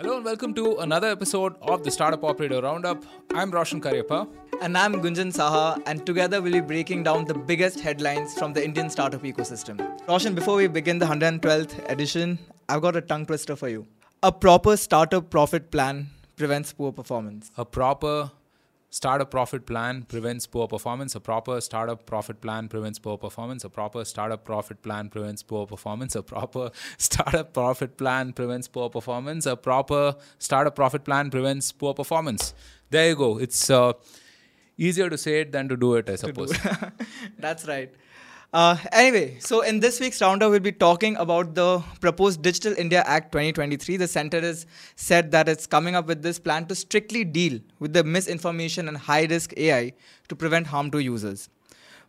Hello 0.00 0.14
and 0.14 0.24
welcome 0.24 0.54
to 0.54 0.76
another 0.76 1.08
episode 1.08 1.56
of 1.60 1.82
the 1.82 1.90
Startup 1.90 2.22
Operator 2.22 2.60
Roundup. 2.62 3.02
I'm 3.34 3.50
Roshan 3.50 3.80
Karyappa. 3.80 4.28
And 4.60 4.78
I'm 4.78 4.94
Gunjan 5.02 5.32
Saha, 5.36 5.82
and 5.86 6.06
together 6.06 6.40
we'll 6.40 6.52
be 6.52 6.60
breaking 6.60 7.02
down 7.02 7.24
the 7.24 7.34
biggest 7.34 7.80
headlines 7.80 8.38
from 8.38 8.52
the 8.52 8.64
Indian 8.64 8.90
startup 8.90 9.22
ecosystem. 9.22 9.80
Roshan, 10.06 10.36
before 10.36 10.54
we 10.54 10.68
begin 10.68 11.00
the 11.00 11.06
112th 11.06 11.90
edition, 11.90 12.38
I've 12.68 12.80
got 12.80 12.94
a 12.94 13.00
tongue 13.00 13.26
twister 13.26 13.56
for 13.56 13.68
you. 13.68 13.88
A 14.22 14.30
proper 14.30 14.76
startup 14.76 15.30
profit 15.30 15.72
plan 15.72 16.06
prevents 16.36 16.72
poor 16.72 16.92
performance. 16.92 17.50
A 17.56 17.64
proper 17.64 18.30
startup 18.90 19.30
profit 19.30 19.66
plan 19.66 20.02
prevents 20.02 20.46
poor 20.46 20.66
performance. 20.66 21.14
A 21.14 21.20
proper 21.20 21.60
startup 21.60 22.06
profit 22.06 22.40
plan 22.40 22.68
prevents 22.68 22.98
poor 22.98 23.18
performance. 23.18 23.64
A 23.64 23.70
proper 23.70 24.04
startup 24.04 24.44
profit 24.44 24.82
plan 24.82 25.08
prevents 25.08 25.42
poor 25.42 25.66
performance. 25.66 26.14
A 26.14 26.22
proper 26.22 26.70
startup 26.98 27.52
profit 27.52 27.96
plan 27.96 28.32
prevents 28.32 28.68
poor 28.68 28.88
performance. 28.90 29.46
A 29.46 29.56
proper 29.56 30.16
startup 30.38 30.74
profit 30.74 31.04
plan 31.04 31.30
prevents 31.30 31.72
poor 31.72 31.94
performance. 31.94 32.54
There 32.90 33.08
you 33.08 33.16
go. 33.16 33.38
It's 33.38 33.68
uh, 33.68 33.92
easier 34.76 35.10
to 35.10 35.18
say 35.18 35.40
it 35.40 35.52
than 35.52 35.68
to 35.68 35.76
do 35.76 35.94
it, 35.96 36.08
I 36.08 36.16
suppose. 36.16 36.56
That's 37.38 37.66
right. 37.68 37.92
Uh, 38.50 38.76
anyway, 38.92 39.36
so 39.40 39.60
in 39.60 39.78
this 39.78 40.00
week's 40.00 40.22
roundup, 40.22 40.50
we'll 40.50 40.58
be 40.58 40.72
talking 40.72 41.14
about 41.16 41.54
the 41.54 41.82
proposed 42.00 42.40
Digital 42.40 42.72
India 42.78 43.02
Act 43.06 43.30
2023. 43.30 43.98
The 43.98 44.08
center 44.08 44.40
has 44.40 44.64
said 44.96 45.30
that 45.32 45.50
it's 45.50 45.66
coming 45.66 45.94
up 45.94 46.06
with 46.06 46.22
this 46.22 46.38
plan 46.38 46.64
to 46.66 46.74
strictly 46.74 47.24
deal 47.24 47.60
with 47.78 47.92
the 47.92 48.02
misinformation 48.02 48.88
and 48.88 48.96
high 48.96 49.26
risk 49.26 49.52
AI 49.58 49.92
to 50.28 50.34
prevent 50.34 50.66
harm 50.66 50.90
to 50.92 50.98
users. 50.98 51.50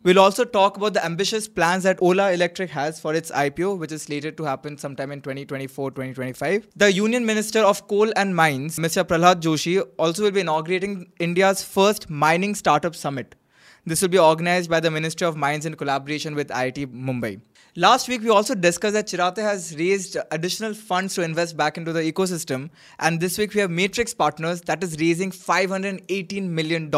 We'll 0.02 0.18
also 0.18 0.46
talk 0.46 0.78
about 0.78 0.94
the 0.94 1.04
ambitious 1.04 1.46
plans 1.46 1.82
that 1.82 2.00
Ola 2.00 2.32
Electric 2.32 2.70
has 2.70 2.98
for 2.98 3.14
its 3.14 3.30
IPO, 3.30 3.78
which 3.78 3.92
is 3.92 4.04
slated 4.04 4.38
to 4.38 4.44
happen 4.44 4.78
sometime 4.78 5.12
in 5.12 5.20
2024 5.20 5.90
2025. 5.90 6.68
The 6.74 6.90
Union 6.90 7.26
Minister 7.26 7.60
of 7.60 7.86
Coal 7.86 8.10
and 8.16 8.34
Mines, 8.34 8.78
Mr. 8.78 9.04
Prahlad 9.04 9.42
Joshi, 9.42 9.86
also 9.98 10.22
will 10.22 10.30
be 10.30 10.40
inaugurating 10.40 11.12
India's 11.18 11.62
first 11.62 12.08
mining 12.08 12.54
startup 12.54 12.96
summit. 12.96 13.34
This 13.86 14.02
will 14.02 14.08
be 14.08 14.18
organized 14.18 14.68
by 14.68 14.80
the 14.80 14.90
Ministry 14.90 15.26
of 15.26 15.36
Mines 15.36 15.64
in 15.64 15.74
collaboration 15.74 16.34
with 16.34 16.48
IIT 16.48 16.86
Mumbai. 16.88 17.40
Last 17.76 18.08
week, 18.08 18.20
we 18.22 18.28
also 18.28 18.54
discussed 18.54 18.94
that 18.94 19.06
Chiratae 19.06 19.42
has 19.42 19.76
raised 19.76 20.16
additional 20.30 20.74
funds 20.74 21.14
to 21.14 21.22
invest 21.22 21.56
back 21.56 21.78
into 21.78 21.92
the 21.92 22.00
ecosystem. 22.00 22.68
And 22.98 23.20
this 23.20 23.38
week, 23.38 23.54
we 23.54 23.60
have 23.60 23.70
Matrix 23.70 24.12
Partners 24.12 24.60
that 24.62 24.82
is 24.84 24.98
raising 24.98 25.30
$518 25.30 26.48
million 26.48 26.90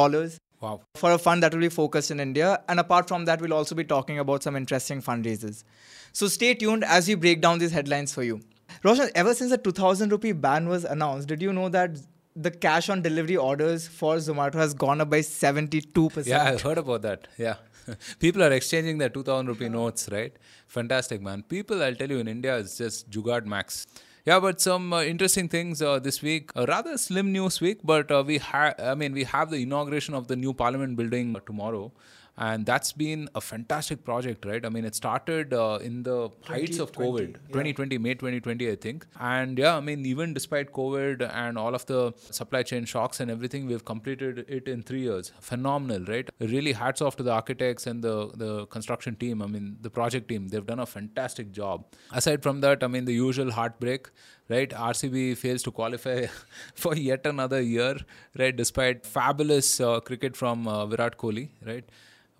Wow. 0.60 0.80
for 0.94 1.10
a 1.12 1.18
fund 1.18 1.42
that 1.42 1.52
will 1.52 1.60
be 1.60 1.68
focused 1.68 2.10
in 2.10 2.20
India. 2.20 2.62
And 2.68 2.78
apart 2.80 3.08
from 3.08 3.24
that, 3.26 3.40
we'll 3.40 3.52
also 3.52 3.74
be 3.74 3.84
talking 3.84 4.18
about 4.18 4.42
some 4.42 4.56
interesting 4.56 5.02
fundraisers. 5.02 5.64
So 6.12 6.26
stay 6.28 6.54
tuned 6.54 6.84
as 6.84 7.06
we 7.08 7.16
break 7.16 7.40
down 7.40 7.58
these 7.58 7.72
headlines 7.72 8.14
for 8.14 8.22
you. 8.22 8.40
Roshan, 8.82 9.10
ever 9.14 9.34
since 9.34 9.50
the 9.50 9.58
2000 9.58 10.10
rupee 10.10 10.32
ban 10.32 10.68
was 10.68 10.84
announced, 10.84 11.28
did 11.28 11.42
you 11.42 11.52
know 11.52 11.68
that 11.68 11.98
the 12.34 12.50
cash 12.50 12.88
on 12.88 13.02
delivery 13.02 13.36
orders 13.36 13.86
for 13.88 14.16
Zomato 14.16 14.54
has 14.54 14.74
gone 14.74 15.00
up 15.00 15.10
by 15.10 15.20
72%? 15.20 16.26
Yeah, 16.26 16.44
I 16.44 16.58
heard 16.58 16.78
about 16.78 17.02
that. 17.02 17.28
Yeah. 17.38 17.56
People 18.20 18.42
are 18.42 18.52
exchanging 18.52 18.98
their 18.98 19.08
2000 19.08 19.46
rupee 19.46 19.68
notes, 19.68 20.08
right? 20.10 20.32
Fantastic, 20.66 21.20
man. 21.20 21.42
People, 21.42 21.82
I'll 21.82 21.94
tell 21.94 22.10
you, 22.10 22.18
in 22.18 22.28
India, 22.28 22.56
it's 22.58 22.78
just 22.78 23.10
Jugad 23.10 23.44
Max. 23.44 23.86
Yeah, 24.24 24.38
but 24.38 24.60
some 24.60 24.92
uh, 24.92 25.02
interesting 25.02 25.48
things 25.48 25.82
uh, 25.82 25.98
this 25.98 26.22
week. 26.22 26.52
A 26.54 26.64
rather 26.66 26.96
slim 26.96 27.32
news 27.32 27.60
week, 27.60 27.80
but 27.82 28.10
uh, 28.10 28.22
we 28.24 28.38
have, 28.38 28.74
I 28.78 28.94
mean, 28.94 29.12
we 29.12 29.24
have 29.24 29.50
the 29.50 29.56
inauguration 29.56 30.14
of 30.14 30.28
the 30.28 30.36
new 30.36 30.54
Parliament 30.54 30.96
building 30.96 31.36
tomorrow. 31.44 31.92
And 32.38 32.64
that's 32.64 32.92
been 32.92 33.28
a 33.34 33.40
fantastic 33.42 34.04
project, 34.04 34.46
right? 34.46 34.64
I 34.64 34.70
mean, 34.70 34.86
it 34.86 34.94
started 34.94 35.52
uh, 35.52 35.78
in 35.82 36.02
the 36.02 36.30
heights 36.44 36.78
of 36.78 36.90
2020, 36.92 37.10
COVID, 37.10 37.32
yeah. 37.32 37.48
2020, 37.48 37.98
May 37.98 38.14
2020, 38.14 38.70
I 38.70 38.76
think. 38.76 39.06
And 39.20 39.58
yeah, 39.58 39.76
I 39.76 39.80
mean, 39.80 40.06
even 40.06 40.32
despite 40.32 40.72
COVID 40.72 41.30
and 41.30 41.58
all 41.58 41.74
of 41.74 41.84
the 41.86 42.14
supply 42.30 42.62
chain 42.62 42.86
shocks 42.86 43.20
and 43.20 43.30
everything, 43.30 43.66
we've 43.66 43.84
completed 43.84 44.46
it 44.48 44.66
in 44.66 44.82
three 44.82 45.02
years. 45.02 45.32
Phenomenal, 45.40 46.04
right? 46.06 46.28
Really, 46.40 46.72
hats 46.72 47.02
off 47.02 47.16
to 47.16 47.22
the 47.22 47.32
architects 47.32 47.86
and 47.86 48.02
the, 48.02 48.30
the 48.34 48.66
construction 48.66 49.14
team. 49.14 49.42
I 49.42 49.46
mean, 49.46 49.76
the 49.82 49.90
project 49.90 50.28
team, 50.28 50.48
they've 50.48 50.66
done 50.66 50.80
a 50.80 50.86
fantastic 50.86 51.52
job. 51.52 51.84
Aside 52.12 52.42
from 52.42 52.62
that, 52.62 52.82
I 52.82 52.86
mean, 52.86 53.04
the 53.04 53.12
usual 53.12 53.52
heartbreak, 53.52 54.08
right? 54.48 54.70
RCB 54.70 55.36
fails 55.36 55.62
to 55.64 55.70
qualify 55.70 56.26
for 56.74 56.96
yet 56.96 57.26
another 57.26 57.60
year, 57.60 57.96
right? 58.38 58.56
Despite 58.56 59.04
fabulous 59.04 59.80
uh, 59.80 60.00
cricket 60.00 60.34
from 60.34 60.66
uh, 60.66 60.86
Virat 60.86 61.18
Kohli, 61.18 61.50
right? 61.66 61.84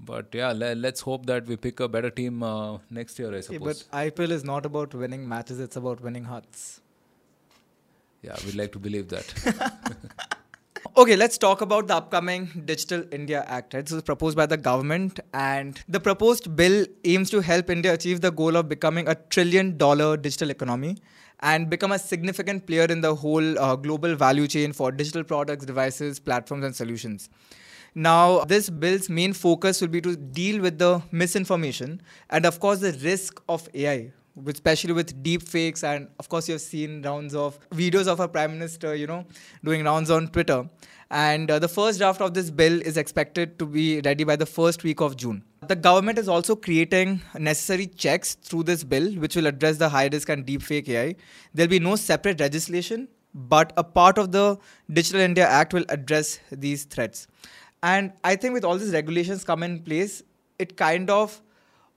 But 0.05 0.27
yeah, 0.35 0.53
le- 0.53 0.75
let's 0.75 1.01
hope 1.01 1.27
that 1.27 1.47
we 1.47 1.57
pick 1.57 1.79
a 1.81 1.89
better 1.89 2.11
team 2.11 2.43
uh, 2.43 2.79
next 2.91 3.19
year, 3.19 3.31
I 3.33 3.37
Yeah, 3.37 3.41
suppose. 3.43 3.83
but 3.85 3.99
IPL 3.99 4.31
is 4.31 4.45
not 4.45 4.67
about 4.67 4.95
winning 4.95 5.29
matches, 5.29 5.61
it's 5.61 5.77
about 5.77 6.01
winning 6.01 6.25
hearts. 6.25 6.81
Yeah, 8.23 8.37
we'd 8.45 8.55
like 8.57 8.73
to 8.73 8.79
believe 8.79 9.09
that. 9.09 9.33
Okay, 10.97 11.17
let's 11.17 11.39
talk 11.39 11.61
about 11.63 11.87
the 11.87 11.95
upcoming 11.95 12.51
Digital 12.67 13.05
India 13.13 13.45
Act. 13.47 13.73
Right? 13.73 13.83
This 13.87 13.93
was 13.95 14.03
proposed 14.03 14.37
by 14.37 14.45
the 14.47 14.57
government, 14.59 15.21
and 15.33 15.81
the 15.89 15.99
proposed 16.01 16.55
bill 16.55 16.85
aims 17.05 17.31
to 17.31 17.41
help 17.41 17.71
India 17.71 17.95
achieve 17.95 18.21
the 18.21 18.31
goal 18.31 18.57
of 18.57 18.69
becoming 18.69 19.09
a 19.09 19.15
trillion 19.15 19.79
dollar 19.79 20.19
digital 20.19 20.51
economy 20.51 20.99
and 21.41 21.71
become 21.71 21.93
a 21.93 21.99
significant 21.99 22.67
player 22.67 22.85
in 22.85 23.01
the 23.01 23.15
whole 23.15 23.59
uh, 23.59 23.75
global 23.77 24.15
value 24.17 24.47
chain 24.47 24.73
for 24.73 24.93
digital 24.93 25.25
products, 25.25 25.65
devices, 25.65 26.19
platforms, 26.21 26.65
and 26.65 26.77
solutions. 26.77 27.31
Now, 27.95 28.45
this 28.45 28.71
bill's 28.71 29.11
main 29.11 29.35
focus 29.35 29.83
will 29.83 29.89
be 29.89 30.01
to 30.01 30.17
deal 30.17 30.63
with 30.63 30.79
the 30.79 31.03
misinformation 31.11 32.01
and, 32.31 32.47
of 32.47 32.59
course, 32.59 32.79
the 32.79 32.93
risk 32.93 33.43
of 33.51 33.69
AI, 33.75 34.13
especially 34.47 34.95
with 34.95 35.23
deep 35.23 35.43
fakes. 35.43 35.85
And, 35.85 36.09
of 36.19 36.31
course, 36.31 36.49
you 36.49 36.55
have 36.55 36.63
seen 36.63 37.03
rounds 37.03 37.35
of 37.35 37.59
videos 37.71 38.07
of 38.07 38.19
our 38.19 38.29
Prime 38.29 38.53
Minister, 38.53 38.95
you 38.95 39.07
know, 39.07 39.27
doing 39.63 39.85
rounds 39.85 40.11
on 40.11 40.29
Twitter. 40.29 40.71
And 41.11 41.51
uh, 41.51 41.59
the 41.59 41.69
first 41.69 41.99
draft 41.99 42.23
of 42.23 42.33
this 42.33 42.51
bill 42.51 42.81
is 42.81 42.97
expected 42.97 43.59
to 43.59 43.67
be 43.67 44.01
ready 44.01 44.25
by 44.25 44.37
the 44.37 44.47
first 44.47 44.85
week 44.85 45.03
of 45.03 45.15
June. 45.19 45.45
The 45.69 45.77
government 45.77 46.19
is 46.19 46.31
also 46.31 46.57
creating 46.57 47.21
necessary 47.39 47.87
checks 47.87 48.37
through 48.37 48.63
this 48.63 48.85
bill, 48.85 49.13
which 49.17 49.37
will 49.37 49.47
address 49.47 49.77
the 49.77 49.91
high 49.91 50.09
risk 50.11 50.31
and 50.31 50.47
deep 50.47 50.63
fake 50.63 50.89
AI. 50.89 51.17
There'll 51.53 51.69
be 51.69 51.79
no 51.79 51.97
separate 51.97 52.41
legislation, 52.41 53.09
but 53.35 53.75
a 53.77 53.85
part 53.85 54.17
of 54.17 54.33
the 54.33 54.59
Digital 54.91 55.21
India 55.21 55.47
Act 55.47 55.75
will 55.75 55.85
address 55.91 56.41
these 56.51 56.85
threats. 56.85 57.27
And 57.83 58.13
I 58.23 58.37
think 58.37 58.55
with 58.55 58.65
all 58.65 58.79
these 58.79 58.93
regulations 58.93 59.45
come 59.45 59.63
in 59.63 59.81
place, 59.81 60.23
it 60.59 60.77
kind 60.77 61.11
of 61.11 61.41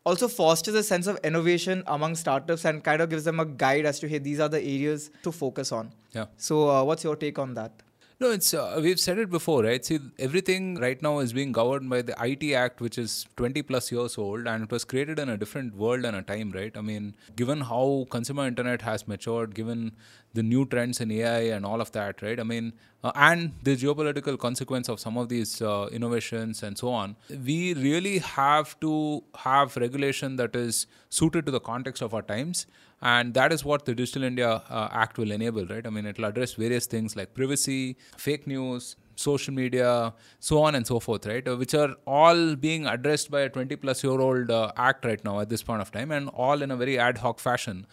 also 0.06 0.28
fosters 0.28 0.76
a 0.76 0.84
sense 0.84 1.08
of 1.08 1.20
innovation 1.24 1.84
among 1.88 2.16
startups 2.16 2.66
and 2.66 2.84
kind 2.84 3.02
of 3.02 3.10
gives 3.10 3.24
them 3.24 3.40
a 3.40 3.46
guide 3.46 3.86
as 3.86 4.00
to 4.00 4.08
hey, 4.08 4.20
these 4.20 4.40
are 4.40 4.50
the 4.50 4.62
areas 4.62 5.10
to 5.24 5.32
focus 5.32 5.72
on. 5.72 5.92
yeah. 6.12 6.26
So, 6.38 6.70
uh, 6.70 6.84
what's 6.84 7.04
your 7.04 7.16
take 7.16 7.40
on 7.40 7.54
that? 7.56 7.82
No, 8.18 8.32
it's 8.32 8.54
uh, 8.54 8.80
we've 8.82 9.00
said 9.00 9.18
it 9.18 9.30
before, 9.30 9.64
right? 9.64 9.84
See, 9.84 10.00
everything 10.18 10.76
right 10.76 11.02
now 11.02 11.20
is 11.20 11.34
being 11.34 11.52
governed 11.52 11.90
by 11.90 12.02
the 12.02 12.16
IT 12.18 12.54
Act, 12.54 12.80
which 12.80 12.98
is 12.98 13.26
20 13.36 13.62
plus 13.64 13.92
years 13.92 14.18
old, 14.18 14.48
and 14.48 14.64
it 14.64 14.72
was 14.72 14.86
created 14.86 15.20
in 15.20 15.28
a 15.28 15.38
different 15.38 15.76
world 15.76 16.06
and 16.06 16.16
a 16.16 16.22
time, 16.22 16.52
right? 16.52 16.78
I 16.78 16.82
mean, 16.82 17.18
given 17.36 17.60
how 17.60 18.08
consumer 18.10 18.48
internet 18.48 18.84
has 18.84 19.06
matured, 19.06 19.54
given 19.54 19.98
the 20.36 20.44
new 20.44 20.66
trends 20.66 21.02
in 21.02 21.12
AI 21.12 21.40
and 21.56 21.66
all 21.66 21.82
of 21.82 21.92
that, 21.94 22.22
right? 22.22 22.40
I 22.40 22.44
mean, 22.44 22.74
uh, 23.04 23.12
and 23.16 23.54
the 23.64 23.76
geopolitical 23.76 24.38
consequence 24.38 24.90
of 24.90 25.00
some 25.00 25.18
of 25.18 25.30
these 25.30 25.62
uh, 25.62 25.88
innovations 25.92 26.64
and 26.64 26.78
so 26.78 26.90
on, 26.90 27.16
we 27.50 27.74
really 27.74 28.20
have 28.20 28.80
to 28.80 29.24
have 29.36 29.78
regulation 29.78 30.36
that 30.38 30.56
is 30.56 30.88
suited 31.10 31.46
to 31.46 31.52
the 31.52 31.60
context 31.60 32.02
of 32.02 32.14
our 32.14 32.22
times 32.22 32.68
and 33.02 33.34
that 33.34 33.54
is 33.54 33.64
what 33.64 33.86
the 33.86 33.94
digital 33.94 34.24
india 34.24 34.50
uh, 34.70 34.88
act 34.92 35.18
will 35.18 35.32
enable 35.32 35.66
right? 35.68 35.86
I 35.86 35.90
mean 35.90 36.06
it 36.06 36.18
will 36.18 36.26
address 36.26 36.54
various 36.54 36.86
things 36.86 37.16
like 37.16 37.34
privacy 37.34 37.98
fake 38.18 38.48
news 38.48 38.96
social 39.16 39.54
media 39.54 40.14
so 40.40 40.62
on 40.62 40.76
and 40.76 40.88
so 40.88 41.00
forth 41.00 41.26
right? 41.26 41.48
Uh, 41.48 41.56
which 41.56 41.74
are 41.74 41.96
all 42.08 42.56
being 42.56 42.86
addressed 42.86 43.30
by 43.32 43.42
a 43.42 43.50
20 43.50 43.76
plus 43.76 44.04
year 44.04 44.20
old 44.20 44.50
uh, 44.52 44.72
act 44.78 45.06
right 45.06 45.24
now 45.24 45.40
at 45.40 45.50
this 45.50 45.64
point 45.64 45.82
of 45.82 45.92
time 45.92 46.12
and 46.12 46.30
all 46.30 46.62
in 46.62 46.72
a 46.72 46.76
very 46.76 46.98
ad 46.98 47.20
hoc 47.20 47.40
fashion 47.40 47.86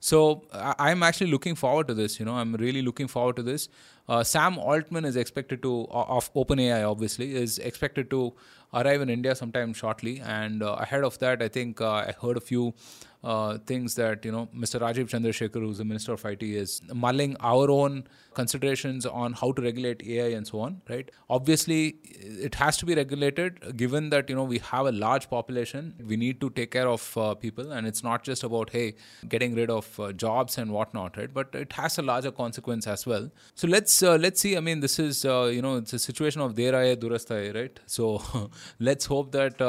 so 0.00 0.42
I'm 0.52 1.02
actually 1.02 1.30
looking 1.30 1.54
forward 1.54 1.86
to 1.88 1.94
this. 1.94 2.18
You 2.18 2.24
know, 2.24 2.34
I'm 2.34 2.54
really 2.54 2.80
looking 2.80 3.06
forward 3.06 3.36
to 3.36 3.42
this. 3.42 3.68
Uh, 4.08 4.24
Sam 4.24 4.58
Altman 4.58 5.04
is 5.04 5.14
expected 5.14 5.62
to 5.62 5.86
of 5.90 6.32
OpenAI, 6.34 6.90
obviously, 6.90 7.34
is 7.36 7.58
expected 7.58 8.10
to 8.10 8.32
arrive 8.72 9.02
in 9.02 9.10
India 9.10 9.34
sometime 9.34 9.74
shortly. 9.74 10.18
And 10.20 10.62
uh, 10.62 10.76
ahead 10.80 11.04
of 11.04 11.18
that, 11.18 11.42
I 11.42 11.48
think 11.48 11.82
uh, 11.82 11.90
I 11.90 12.14
heard 12.20 12.38
a 12.38 12.40
few 12.40 12.72
uh, 13.22 13.58
things 13.66 13.94
that 13.96 14.24
you 14.24 14.32
know, 14.32 14.48
Mr. 14.56 14.80
Rajiv 14.80 15.10
Chandrasekhar, 15.10 15.60
who's 15.60 15.78
the 15.78 15.84
Minister 15.84 16.12
of 16.12 16.24
IT, 16.24 16.42
is 16.42 16.80
mulling 16.92 17.36
our 17.40 17.70
own 17.70 18.04
considerations 18.34 19.04
on 19.04 19.32
how 19.34 19.52
to 19.52 19.62
regulate 19.62 20.02
AI 20.06 20.28
and 20.36 20.46
so 20.46 20.60
on. 20.60 20.80
Right? 20.88 21.10
Obviously, 21.28 21.96
it 22.48 22.54
has 22.54 22.76
to 22.78 22.86
be 22.86 22.94
regulated, 22.94 23.76
given 23.76 24.10
that 24.10 24.30
you 24.30 24.36
know 24.36 24.44
we 24.44 24.58
have 24.58 24.86
a 24.86 24.92
large 24.92 25.28
population. 25.28 25.94
We 26.06 26.16
need 26.16 26.40
to 26.40 26.50
take 26.50 26.70
care 26.70 26.88
of 26.88 27.16
uh, 27.16 27.34
people, 27.34 27.72
and 27.72 27.86
it's 27.86 28.02
not 28.02 28.22
just 28.22 28.42
about 28.42 28.70
hey 28.70 28.94
getting 29.28 29.54
rid 29.54 29.70
of 29.70 30.00
uh, 30.00 30.12
jobs 30.12 30.56
and 30.56 30.72
whatnot, 30.72 31.16
right? 31.16 31.32
But 31.32 31.54
it 31.54 31.72
has 31.74 31.98
a 31.98 32.02
larger 32.02 32.30
consequence 32.30 32.86
as 32.86 33.06
well. 33.06 33.30
So 33.54 33.68
let's 33.68 34.02
uh, 34.02 34.16
let's 34.16 34.40
see. 34.40 34.56
I 34.56 34.60
mean, 34.60 34.80
this 34.80 34.98
is 34.98 35.24
uh, 35.24 35.44
you 35.44 35.60
know 35.60 35.76
it's 35.76 35.92
a 35.92 35.98
situation 35.98 36.40
of 36.40 36.54
deraye 36.54 36.96
durastaye, 36.96 37.54
right? 37.54 37.78
So 37.86 38.50
let's 38.78 39.04
hope 39.04 39.32
that 39.32 39.60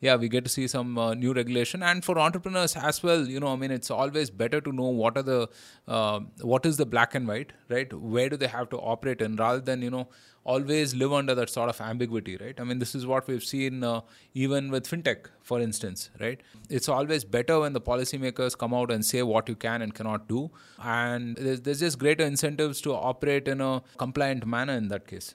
yeah 0.00 0.16
we 0.16 0.28
get 0.28 0.44
to 0.44 0.50
see 0.50 0.68
some 0.68 0.94
new 1.18 1.32
regulation, 1.32 1.82
and 1.82 2.04
for 2.04 2.18
entrepreneurs 2.18 2.76
as 2.76 2.91
as 2.92 3.02
well, 3.02 3.28
you 3.36 3.40
know, 3.44 3.52
I 3.52 3.56
mean, 3.62 3.70
it's 3.78 3.90
always 4.00 4.30
better 4.42 4.60
to 4.66 4.72
know 4.80 4.90
what 5.04 5.22
are 5.22 5.26
the 5.30 5.40
uh, 5.86 6.20
what 6.52 6.66
is 6.72 6.82
the 6.82 6.86
black 6.96 7.14
and 7.20 7.32
white, 7.32 7.56
right? 7.76 7.96
Where 8.16 8.28
do 8.34 8.36
they 8.44 8.52
have 8.58 8.68
to 8.74 8.84
operate 8.94 9.26
in, 9.28 9.36
rather 9.46 9.64
than 9.70 9.88
you 9.88 9.90
know 9.96 10.06
always 10.44 10.94
live 11.00 11.12
under 11.18 11.34
that 11.38 11.50
sort 11.54 11.68
of 11.72 11.80
ambiguity, 11.80 12.36
right? 12.36 12.60
I 12.60 12.64
mean, 12.64 12.80
this 12.84 12.94
is 13.00 13.06
what 13.06 13.28
we've 13.28 13.44
seen 13.44 13.84
uh, 13.84 14.00
even 14.34 14.70
with 14.70 14.88
fintech, 14.92 15.28
for 15.50 15.60
instance, 15.66 16.10
right? 16.20 16.40
It's 16.78 16.88
always 16.88 17.24
better 17.36 17.60
when 17.60 17.78
the 17.78 17.80
policymakers 17.80 18.58
come 18.64 18.74
out 18.74 18.90
and 18.90 19.04
say 19.04 19.22
what 19.22 19.48
you 19.48 19.54
can 19.66 19.82
and 19.82 19.94
cannot 19.94 20.28
do, 20.28 20.50
and 20.82 21.36
there's, 21.36 21.60
there's 21.68 21.80
just 21.80 21.98
greater 21.98 22.24
incentives 22.24 22.80
to 22.88 22.94
operate 22.94 23.48
in 23.56 23.60
a 23.60 23.82
compliant 23.98 24.46
manner 24.56 24.74
in 24.84 24.88
that 24.88 25.06
case. 25.06 25.34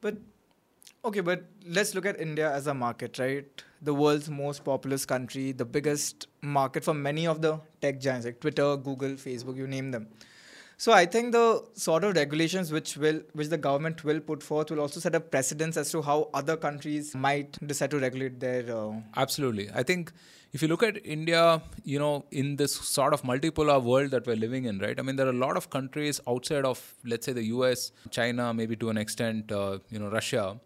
But 0.00 0.18
okay, 1.04 1.20
but 1.20 1.44
let's 1.66 1.94
look 1.94 2.06
at 2.06 2.20
India 2.20 2.52
as 2.52 2.66
a 2.66 2.74
market, 2.74 3.18
right? 3.18 3.64
The 3.88 3.94
world's 4.02 4.28
most 4.28 4.64
populous 4.64 5.04
country, 5.14 5.52
the 5.52 5.64
biggest 5.64 6.26
market 6.42 6.84
for 6.88 6.94
many 7.08 7.26
of 7.32 7.40
the 7.40 7.52
tech 7.80 8.00
giants 8.06 8.26
like 8.26 8.40
Twitter, 8.40 8.76
Google, 8.76 9.12
Facebook, 9.26 9.56
you 9.56 9.66
name 9.66 9.90
them. 9.96 10.08
So 10.78 10.92
I 10.92 11.06
think 11.06 11.32
the 11.32 11.64
sort 11.72 12.04
of 12.04 12.14
regulations 12.16 12.70
which 12.70 12.96
will 13.02 13.20
which 13.32 13.48
the 13.48 13.56
government 13.66 14.04
will 14.08 14.20
put 14.30 14.42
forth 14.48 14.70
will 14.70 14.80
also 14.86 15.00
set 15.04 15.14
a 15.14 15.20
precedence 15.34 15.78
as 15.82 15.90
to 15.92 16.02
how 16.08 16.16
other 16.40 16.56
countries 16.64 17.14
might 17.26 17.58
decide 17.66 17.92
to 17.92 18.00
regulate 18.06 18.40
their. 18.40 18.64
Uh... 18.78 18.96
Absolutely, 19.24 19.70
I 19.82 19.82
think 19.82 20.12
if 20.52 20.62
you 20.62 20.68
look 20.68 20.82
at 20.82 20.98
India, 21.04 21.62
you 21.84 21.98
know, 21.98 22.26
in 22.30 22.56
this 22.56 22.74
sort 22.74 23.14
of 23.14 23.22
multipolar 23.22 23.82
world 23.82 24.10
that 24.10 24.26
we're 24.26 24.36
living 24.36 24.64
in, 24.64 24.78
right? 24.78 24.98
I 24.98 25.02
mean, 25.02 25.16
there 25.16 25.26
are 25.26 25.36
a 25.38 25.42
lot 25.46 25.56
of 25.56 25.70
countries 25.70 26.20
outside 26.28 26.64
of, 26.64 26.94
let's 27.04 27.26
say, 27.26 27.32
the 27.32 27.44
US, 27.56 27.92
China, 28.10 28.52
maybe 28.54 28.76
to 28.76 28.90
an 28.90 28.96
extent, 28.96 29.52
uh, 29.52 29.78
you 29.90 29.98
know, 29.98 30.08
Russia, 30.08 30.58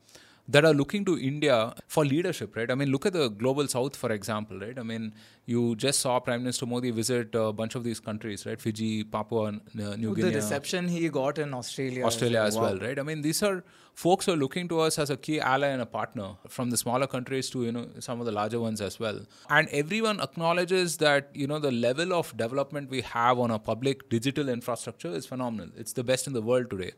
that 0.48 0.64
are 0.64 0.74
looking 0.74 1.04
to 1.04 1.18
India 1.18 1.74
for 1.86 2.04
leadership, 2.04 2.56
right? 2.56 2.70
I 2.70 2.74
mean, 2.74 2.90
look 2.90 3.06
at 3.06 3.12
the 3.12 3.28
global 3.28 3.68
south, 3.68 3.96
for 3.96 4.10
example, 4.12 4.58
right? 4.58 4.78
I 4.78 4.82
mean, 4.82 5.14
you 5.46 5.76
just 5.76 6.00
saw 6.00 6.18
Prime 6.20 6.40
Minister 6.42 6.66
Modi 6.66 6.90
visit 6.90 7.34
a 7.34 7.52
bunch 7.52 7.74
of 7.74 7.84
these 7.84 8.00
countries, 8.00 8.46
right? 8.46 8.60
Fiji, 8.60 9.04
Papua 9.04 9.48
uh, 9.48 9.52
New 9.74 10.14
Guinea. 10.14 10.30
The 10.30 10.36
reception 10.36 10.88
he 10.88 11.08
got 11.08 11.38
in 11.38 11.54
Australia. 11.54 12.04
Australia 12.04 12.42
as 12.42 12.58
well, 12.58 12.78
right? 12.78 12.98
I 12.98 13.02
mean, 13.02 13.22
these 13.22 13.42
are 13.42 13.62
folks 13.94 14.26
who 14.26 14.32
are 14.32 14.36
looking 14.36 14.66
to 14.68 14.80
us 14.80 14.98
as 14.98 15.10
a 15.10 15.16
key 15.16 15.40
ally 15.40 15.68
and 15.68 15.82
a 15.82 15.86
partner 15.86 16.30
from 16.48 16.70
the 16.70 16.76
smaller 16.76 17.06
countries 17.06 17.50
to, 17.50 17.64
you 17.64 17.72
know, 17.72 17.86
some 17.98 18.20
of 18.20 18.26
the 18.26 18.32
larger 18.32 18.60
ones 18.60 18.80
as 18.80 18.98
well. 18.98 19.20
And 19.48 19.68
everyone 19.68 20.20
acknowledges 20.20 20.96
that, 20.98 21.30
you 21.34 21.46
know, 21.46 21.58
the 21.58 21.72
level 21.72 22.12
of 22.12 22.36
development 22.36 22.90
we 22.90 23.02
have 23.02 23.38
on 23.38 23.50
a 23.50 23.58
public 23.58 24.08
digital 24.08 24.48
infrastructure 24.48 25.08
is 25.08 25.26
phenomenal. 25.26 25.70
It's 25.76 25.92
the 25.92 26.04
best 26.04 26.26
in 26.26 26.32
the 26.32 26.42
world 26.42 26.70
today. 26.70 26.92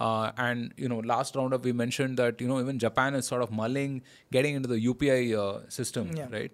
Uh, 0.00 0.32
and 0.38 0.72
you 0.76 0.88
know, 0.88 0.98
last 1.00 1.36
roundup 1.36 1.62
we 1.62 1.72
mentioned 1.72 2.16
that 2.16 2.40
you 2.40 2.48
know 2.48 2.58
even 2.58 2.78
Japan 2.78 3.14
is 3.14 3.26
sort 3.26 3.42
of 3.42 3.50
mulling 3.52 4.02
getting 4.32 4.54
into 4.54 4.68
the 4.68 4.80
UPI 4.86 5.36
uh, 5.38 5.68
system, 5.68 6.10
yeah. 6.16 6.26
right? 6.32 6.52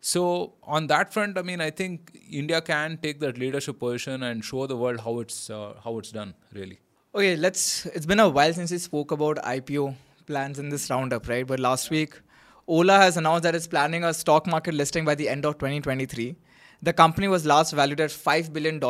So 0.00 0.54
on 0.64 0.88
that 0.88 1.12
front, 1.12 1.38
I 1.38 1.42
mean, 1.42 1.60
I 1.60 1.70
think 1.70 2.10
India 2.30 2.60
can 2.60 2.98
take 2.98 3.20
that 3.20 3.38
leadership 3.38 3.78
position 3.78 4.24
and 4.24 4.44
show 4.44 4.66
the 4.66 4.76
world 4.76 5.00
how 5.00 5.20
it's 5.20 5.48
uh, 5.48 5.74
how 5.82 5.98
it's 5.98 6.12
done, 6.12 6.34
really. 6.52 6.80
Okay, 7.14 7.36
let's. 7.36 7.86
It's 7.86 8.04
been 8.04 8.20
a 8.20 8.28
while 8.28 8.52
since 8.52 8.70
we 8.70 8.78
spoke 8.78 9.10
about 9.10 9.36
IPO 9.38 9.94
plans 10.26 10.58
in 10.58 10.68
this 10.68 10.90
roundup, 10.90 11.28
right? 11.28 11.46
But 11.46 11.60
last 11.60 11.90
week, 11.90 12.20
Ola 12.66 12.98
has 12.98 13.16
announced 13.16 13.44
that 13.44 13.54
it's 13.54 13.66
planning 13.66 14.04
a 14.04 14.12
stock 14.12 14.46
market 14.46 14.74
listing 14.74 15.04
by 15.04 15.14
the 15.14 15.28
end 15.28 15.46
of 15.46 15.54
2023. 15.54 16.36
The 16.84 16.92
company 16.92 17.28
was 17.28 17.46
last 17.46 17.72
valued 17.72 18.00
at 18.00 18.10
$5 18.10 18.52
billion 18.52 18.74
in 18.74 18.80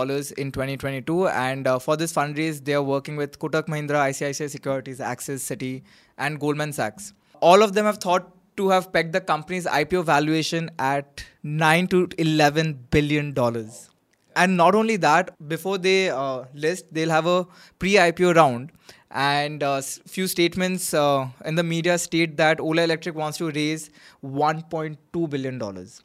2022. 0.50 1.28
And 1.28 1.66
uh, 1.66 1.78
for 1.78 1.94
this 1.94 2.10
fundraise, 2.10 2.64
they 2.64 2.72
are 2.72 2.82
working 2.82 3.16
with 3.16 3.38
Kotak 3.38 3.66
Mahindra, 3.66 4.08
ICICI 4.10 4.48
Securities, 4.48 4.98
Axis, 4.98 5.46
Citi, 5.46 5.82
and 6.16 6.40
Goldman 6.40 6.72
Sachs. 6.72 7.12
All 7.40 7.62
of 7.62 7.74
them 7.74 7.84
have 7.84 7.98
thought 7.98 8.32
to 8.56 8.70
have 8.70 8.92
pegged 8.94 9.12
the 9.12 9.20
company's 9.20 9.66
IPO 9.66 10.04
valuation 10.06 10.70
at 10.78 11.22
9 11.42 11.86
to 11.88 12.08
11 12.16 12.86
billion 12.90 13.34
dollars. 13.34 13.90
And 14.34 14.56
not 14.56 14.74
only 14.74 14.96
that, 14.96 15.36
before 15.46 15.76
they 15.76 16.08
uh, 16.08 16.44
list, 16.54 16.86
they'll 16.92 17.10
have 17.10 17.26
a 17.26 17.46
pre-IPO 17.78 18.34
round. 18.36 18.72
And 19.10 19.62
uh, 19.62 19.82
few 19.82 20.26
statements 20.26 20.94
uh, 20.94 21.28
in 21.44 21.56
the 21.56 21.62
media 21.62 21.98
state 21.98 22.38
that 22.38 22.58
Ola 22.58 22.84
Electric 22.84 23.14
wants 23.14 23.36
to 23.38 23.50
raise 23.50 23.90
1.2 24.24 25.28
billion 25.28 25.58
dollars. 25.58 26.02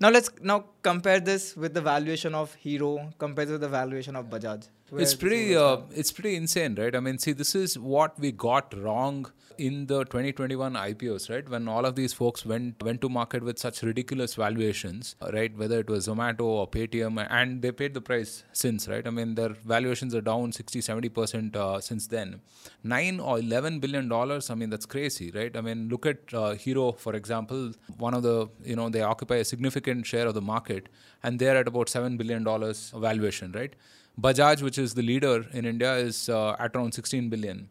Now 0.00 0.08
let's 0.08 0.30
now 0.40 0.64
compare 0.82 1.20
this 1.20 1.56
with 1.56 1.74
the 1.74 1.80
valuation 1.80 2.34
of 2.34 2.54
Hero 2.54 3.12
compared 3.18 3.48
to 3.48 3.58
the 3.58 3.68
valuation 3.68 4.16
of 4.16 4.26
Bajaj. 4.26 4.68
It's 4.94 5.14
pretty, 5.14 5.56
uh, 5.56 5.78
it's 5.94 6.12
pretty 6.12 6.36
insane, 6.36 6.74
right? 6.74 6.94
I 6.94 7.00
mean, 7.00 7.18
see, 7.18 7.32
this 7.32 7.54
is 7.54 7.78
what 7.78 8.18
we 8.20 8.30
got 8.30 8.74
wrong 8.78 9.30
in 9.56 9.86
the 9.86 10.04
2021 10.04 10.74
IPOs, 10.74 11.30
right? 11.30 11.48
When 11.48 11.68
all 11.68 11.86
of 11.86 11.94
these 11.94 12.12
folks 12.12 12.44
went 12.44 12.82
went 12.82 13.00
to 13.02 13.08
market 13.08 13.42
with 13.42 13.58
such 13.58 13.82
ridiculous 13.82 14.34
valuations, 14.34 15.16
right? 15.32 15.56
Whether 15.56 15.80
it 15.80 15.88
was 15.88 16.08
Zomato 16.08 16.42
or 16.60 16.68
Paytm, 16.68 17.26
and 17.30 17.62
they 17.62 17.72
paid 17.72 17.94
the 17.94 18.00
price 18.00 18.44
since, 18.52 18.88
right? 18.88 19.06
I 19.06 19.10
mean, 19.10 19.34
their 19.34 19.50
valuations 19.74 20.14
are 20.14 20.20
down 20.20 20.52
60, 20.52 20.80
70 20.80 21.08
percent 21.08 21.56
uh, 21.56 21.80
since 21.80 22.06
then. 22.06 22.40
Nine 22.82 23.20
or 23.20 23.38
11 23.38 23.80
billion 23.80 24.08
dollars. 24.08 24.50
I 24.50 24.54
mean, 24.54 24.70
that's 24.70 24.86
crazy, 24.86 25.30
right? 25.30 25.56
I 25.56 25.60
mean, 25.60 25.88
look 25.88 26.06
at 26.06 26.34
uh, 26.34 26.52
Hero, 26.52 26.92
for 26.92 27.14
example. 27.14 27.72
One 27.96 28.14
of 28.14 28.22
the, 28.22 28.48
you 28.64 28.76
know, 28.76 28.88
they 28.88 29.02
occupy 29.02 29.36
a 29.36 29.44
significant 29.44 30.06
share 30.06 30.26
of 30.26 30.34
the 30.34 30.40
market, 30.42 30.71
and 31.22 31.38
they're 31.38 31.56
at 31.56 31.68
about 31.68 31.88
seven 31.88 32.16
billion 32.16 32.44
dollars 32.44 32.92
valuation, 32.96 33.52
right? 33.52 33.74
Bajaj, 34.20 34.62
which 34.62 34.78
is 34.78 34.94
the 34.94 35.02
leader 35.02 35.46
in 35.52 35.64
India, 35.64 35.94
is 35.96 36.28
uh, 36.28 36.56
at 36.58 36.76
around 36.76 36.92
16 36.92 37.30
billion 37.30 37.68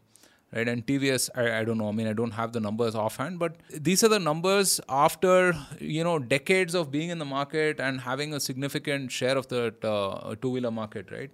right? 0.54 0.68
And 0.68 0.86
TVS, 0.86 1.30
I, 1.36 1.60
I, 1.60 1.64
don't 1.64 1.78
know. 1.78 1.90
I 1.90 1.92
mean, 1.92 2.08
I 2.08 2.14
don't 2.14 2.32
have 2.32 2.52
the 2.54 2.60
numbers 2.60 2.96
offhand, 2.96 3.40
but 3.40 3.56
these 3.70 4.04
are 4.04 4.08
the 4.08 4.20
numbers 4.20 4.80
after 4.90 5.56
you 5.80 6.04
know 6.04 6.20
decades 6.20 6.76
of 6.76 6.92
being 6.92 7.10
in 7.10 7.20
the 7.20 7.26
market 7.26 7.80
and 7.80 8.02
having 8.02 8.34
a 8.34 8.40
significant 8.40 9.12
share 9.12 9.38
of 9.38 9.48
the 9.48 9.74
uh, 9.84 10.36
two-wheeler 10.42 10.72
market, 10.72 11.12
right? 11.12 11.32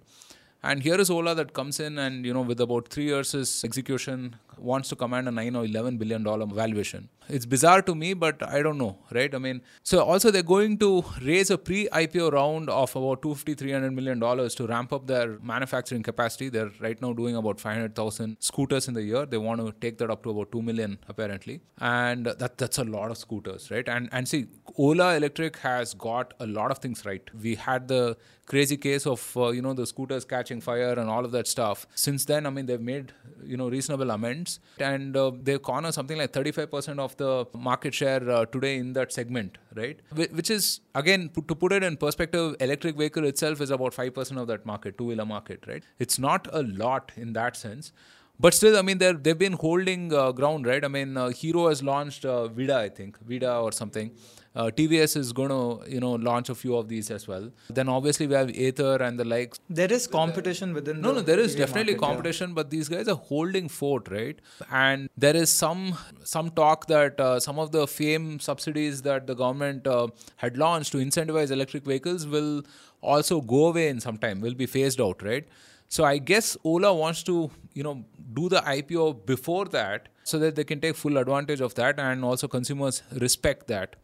And 0.62 0.82
here 0.82 1.00
is 1.00 1.08
Ola 1.08 1.34
that 1.36 1.52
comes 1.52 1.78
in 1.78 1.98
and 1.98 2.24
you 2.26 2.34
know 2.34 2.42
with 2.42 2.60
about 2.60 2.88
three 2.88 3.04
years' 3.04 3.64
execution 3.64 4.36
wants 4.60 4.88
to 4.90 4.96
command 4.96 5.28
a 5.28 5.30
nine 5.30 5.56
or 5.56 5.64
eleven 5.64 5.96
billion 5.98 6.22
dollar 6.22 6.46
valuation. 6.46 7.08
It's 7.28 7.44
bizarre 7.46 7.82
to 7.82 7.94
me, 7.94 8.14
but 8.14 8.42
I 8.42 8.62
don't 8.62 8.78
know, 8.78 8.98
right? 9.12 9.34
I 9.34 9.38
mean, 9.38 9.60
so 9.82 10.02
also 10.02 10.30
they're 10.30 10.42
going 10.42 10.78
to 10.78 11.04
raise 11.22 11.50
a 11.50 11.58
pre-IPO 11.58 12.32
round 12.32 12.70
of 12.70 12.96
about 12.96 13.22
250, 13.22 13.54
300 13.54 13.92
million 13.92 14.18
dollars 14.18 14.54
to 14.56 14.66
ramp 14.66 14.92
up 14.92 15.06
their 15.06 15.38
manufacturing 15.40 16.02
capacity. 16.02 16.48
They're 16.48 16.70
right 16.80 17.00
now 17.02 17.12
doing 17.12 17.36
about 17.36 17.60
500,000 17.60 18.36
scooters 18.40 18.88
in 18.88 18.94
the 18.94 19.02
year. 19.02 19.26
They 19.26 19.36
want 19.38 19.60
to 19.60 19.72
take 19.80 19.98
that 19.98 20.10
up 20.10 20.22
to 20.22 20.30
about 20.30 20.52
2 20.52 20.62
million 20.62 20.98
apparently, 21.08 21.60
and 21.78 22.26
that 22.26 22.56
that's 22.56 22.78
a 22.78 22.84
lot 22.84 23.10
of 23.10 23.18
scooters, 23.18 23.70
right? 23.70 23.88
And 23.88 24.08
and 24.12 24.26
see, 24.26 24.46
Ola 24.76 25.14
Electric 25.16 25.58
has 25.58 25.94
got 25.94 26.34
a 26.40 26.46
lot 26.46 26.70
of 26.70 26.78
things 26.78 27.04
right. 27.04 27.22
We 27.46 27.54
had 27.56 27.88
the 27.88 28.16
crazy 28.46 28.76
case 28.78 29.06
of 29.06 29.20
uh, 29.36 29.48
you 29.56 29.62
know 29.62 29.74
the 29.74 29.86
scooters 29.86 30.24
catching 30.24 30.60
fire 30.60 30.94
and 31.02 31.08
all 31.14 31.24
of 31.24 31.32
that 31.32 31.46
stuff. 31.46 31.86
Since 31.94 32.24
then, 32.24 32.46
I 32.46 32.50
mean, 32.50 32.66
they've 32.66 32.80
made 32.80 33.12
you 33.44 33.56
know 33.56 33.68
reasonable 33.68 34.10
amends, 34.10 34.47
and 34.78 35.16
uh, 35.16 35.30
they've 35.42 35.62
cornered 35.62 35.94
something 35.94 36.18
like 36.18 36.32
35% 36.32 36.98
of 36.98 37.16
the 37.16 37.46
market 37.70 37.94
share 37.94 38.22
uh, 38.30 38.44
today 38.46 38.76
in 38.76 38.92
that 38.98 39.12
segment, 39.12 39.58
right? 39.74 40.00
Which 40.40 40.50
is, 40.50 40.80
again, 40.94 41.30
to 41.48 41.54
put 41.54 41.72
it 41.72 41.82
in 41.82 41.96
perspective, 41.96 42.56
electric 42.60 42.96
vehicle 42.96 43.24
itself 43.24 43.60
is 43.60 43.70
about 43.70 43.92
5% 43.94 44.40
of 44.40 44.46
that 44.48 44.64
market, 44.66 44.98
two 44.98 45.04
wheeler 45.04 45.26
market, 45.26 45.64
right? 45.66 45.82
It's 45.98 46.18
not 46.18 46.48
a 46.52 46.62
lot 46.62 47.12
in 47.16 47.32
that 47.34 47.56
sense. 47.56 47.92
But 48.40 48.54
still, 48.54 48.76
I 48.78 48.82
mean, 48.82 48.98
they've 48.98 49.38
been 49.38 49.54
holding 49.54 50.12
uh, 50.12 50.30
ground, 50.32 50.66
right? 50.66 50.84
I 50.84 50.88
mean, 50.88 51.16
uh, 51.16 51.28
Hero 51.30 51.68
has 51.68 51.82
launched 51.82 52.24
uh, 52.24 52.46
Vida, 52.46 52.76
I 52.76 52.88
think, 52.88 53.18
Vida 53.26 53.56
or 53.56 53.72
something. 53.72 54.12
Uh, 54.54 54.70
TVS 54.70 55.16
is 55.16 55.32
going 55.32 55.50
to, 55.50 55.88
you 55.88 56.00
know, 56.00 56.12
launch 56.12 56.48
a 56.48 56.54
few 56.54 56.76
of 56.76 56.88
these 56.88 57.10
as 57.10 57.28
well. 57.28 57.50
Then 57.70 57.88
obviously 57.88 58.26
we 58.26 58.34
have 58.34 58.48
Ather 58.50 58.96
and 59.02 59.18
the 59.18 59.24
likes. 59.24 59.60
There 59.68 59.92
is 59.92 60.06
competition 60.06 60.72
within. 60.72 61.00
No, 61.00 61.12
no, 61.12 61.20
there 61.20 61.38
is 61.38 61.54
definitely 61.54 61.94
market, 61.94 62.06
competition, 62.06 62.50
yeah. 62.50 62.54
but 62.54 62.70
these 62.70 62.88
guys 62.88 63.08
are 63.08 63.16
holding 63.16 63.68
fort, 63.68 64.08
right? 64.10 64.40
And 64.70 65.08
there 65.16 65.36
is 65.36 65.52
some 65.52 65.96
some 66.24 66.50
talk 66.50 66.86
that 66.86 67.20
uh, 67.20 67.38
some 67.38 67.58
of 67.58 67.70
the 67.70 67.86
FAME 67.86 68.40
subsidies 68.40 69.02
that 69.02 69.26
the 69.28 69.34
government 69.34 69.86
uh, 69.86 70.08
had 70.36 70.56
launched 70.56 70.92
to 70.92 70.98
incentivize 70.98 71.52
electric 71.52 71.84
vehicles 71.84 72.26
will 72.26 72.62
also 73.00 73.40
go 73.40 73.66
away 73.66 73.88
in 73.88 74.00
some 74.00 74.16
time. 74.18 74.40
Will 74.40 74.54
be 74.54 74.66
phased 74.66 75.00
out, 75.00 75.22
right? 75.22 75.46
So 75.88 76.04
I 76.04 76.18
guess 76.18 76.56
Ola 76.64 76.92
wants 76.94 77.22
to, 77.24 77.50
you 77.74 77.82
know, 77.82 78.04
do 78.34 78.48
the 78.48 78.60
IPO 78.60 79.26
before 79.26 79.64
that 79.66 80.08
so 80.22 80.38
that 80.38 80.54
they 80.54 80.64
can 80.64 80.80
take 80.80 80.96
full 80.96 81.16
advantage 81.16 81.60
of 81.60 81.74
that 81.74 81.98
and 81.98 82.24
also 82.24 82.46
consumers 82.46 83.02
respect 83.12 83.66
that. 83.68 83.96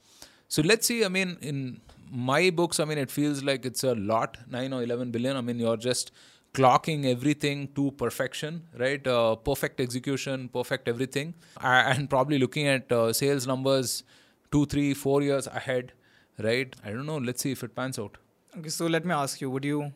So 0.49 0.62
let's 0.62 0.87
see. 0.87 1.05
I 1.05 1.09
mean, 1.09 1.37
in 1.43 1.81
my 2.11 2.50
books, 2.50 2.81
I 2.81 2.85
mean, 2.85 2.99
it 2.99 3.11
feels 3.11 3.43
like 3.43 3.67
it's 3.67 3.85
a 3.85 3.95
lot, 3.95 4.38
nine 4.49 4.73
or 4.73 4.83
eleven 4.83 5.11
billion. 5.11 5.37
I 5.37 5.41
mean, 5.41 5.59
you're 5.59 5.76
just 5.76 6.11
clocking 6.55 7.05
everything 7.05 7.69
to 7.75 7.91
perfection, 7.93 8.62
right? 8.79 9.05
Uh, 9.07 9.35
perfect 9.35 9.81
execution, 9.81 10.49
perfect 10.49 10.88
everything, 10.88 11.35
and 11.61 12.09
probably 12.09 12.38
looking 12.38 12.67
at 12.67 12.91
uh, 12.93 13.12
sales 13.12 13.47
numbers 13.47 14.05
two, 14.53 14.64
three, 14.67 14.95
four 14.95 15.21
years 15.23 15.47
ahead, 15.49 15.93
right? 16.38 16.75
I 16.85 16.91
don't 16.91 17.07
know. 17.07 17.19
Let's 17.19 17.43
see 17.43 17.53
if 17.53 17.64
it 17.64 17.75
pans 17.75 17.99
out. 17.99 18.19
Okay, 18.57 18.69
so 18.69 18.87
let 18.87 19.05
me 19.05 19.12
ask 19.12 19.41
you: 19.41 19.50
Would 19.50 19.64
you 19.64 19.93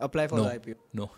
apply 0.00 0.26
for 0.28 0.36
no, 0.36 0.44
the 0.44 0.58
IPO? 0.58 0.74
No. 0.92 1.10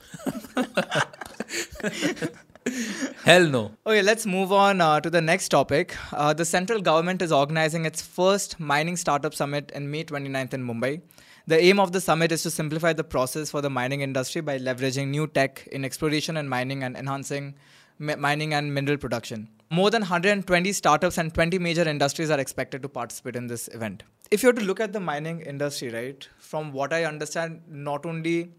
Hell 3.24 3.46
no. 3.46 3.72
Okay, 3.86 4.02
let's 4.02 4.24
move 4.26 4.52
on 4.52 4.80
uh, 4.80 5.00
to 5.00 5.10
the 5.10 5.20
next 5.20 5.48
topic. 5.48 5.96
Uh, 6.12 6.32
the 6.32 6.44
central 6.44 6.80
government 6.80 7.22
is 7.22 7.32
organizing 7.32 7.84
its 7.84 8.00
first 8.02 8.60
mining 8.60 8.96
startup 8.96 9.34
summit 9.34 9.72
in 9.74 9.90
May 9.90 10.04
29th 10.04 10.54
in 10.54 10.64
Mumbai. 10.64 11.00
The 11.46 11.60
aim 11.60 11.80
of 11.80 11.90
the 11.90 12.00
summit 12.00 12.30
is 12.30 12.42
to 12.44 12.50
simplify 12.50 12.92
the 12.92 13.02
process 13.02 13.50
for 13.50 13.60
the 13.60 13.70
mining 13.70 14.00
industry 14.00 14.40
by 14.40 14.58
leveraging 14.58 15.08
new 15.08 15.26
tech 15.26 15.66
in 15.72 15.84
exploration 15.84 16.36
and 16.36 16.48
mining 16.48 16.84
and 16.84 16.96
enhancing 16.96 17.56
mi- 17.98 18.14
mining 18.14 18.54
and 18.54 18.72
mineral 18.72 18.96
production. 18.96 19.48
More 19.70 19.90
than 19.90 20.02
120 20.02 20.72
startups 20.72 21.18
and 21.18 21.34
20 21.34 21.58
major 21.58 21.88
industries 21.88 22.30
are 22.30 22.38
expected 22.38 22.82
to 22.82 22.88
participate 22.88 23.34
in 23.34 23.48
this 23.48 23.68
event. 23.68 24.04
If 24.30 24.42
you 24.42 24.50
were 24.50 24.58
to 24.60 24.64
look 24.64 24.80
at 24.80 24.92
the 24.92 25.00
mining 25.00 25.40
industry, 25.40 25.90
right, 25.90 26.28
from 26.38 26.72
what 26.72 26.92
I 26.92 27.04
understand, 27.04 27.62
not 27.68 28.06
only 28.06 28.52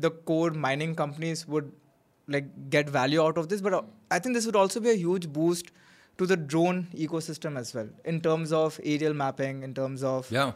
the 0.00 0.10
core 0.10 0.50
mining 0.50 0.94
companies 0.94 1.46
would 1.46 1.70
like 2.28 2.48
get 2.70 2.88
value 2.88 3.22
out 3.22 3.38
of 3.38 3.48
this, 3.48 3.60
but 3.60 3.74
uh, 3.74 3.82
I 4.10 4.18
think 4.18 4.34
this 4.34 4.46
would 4.46 4.56
also 4.56 4.80
be 4.80 4.90
a 4.90 4.94
huge 4.94 5.28
boost 5.28 5.72
to 6.18 6.26
the 6.26 6.36
drone 6.36 6.88
ecosystem 6.94 7.58
as 7.58 7.74
well 7.74 7.88
in 8.04 8.20
terms 8.20 8.52
of 8.52 8.80
aerial 8.84 9.14
mapping, 9.14 9.62
in 9.62 9.74
terms 9.74 10.02
of 10.02 10.30
Yeah. 10.30 10.52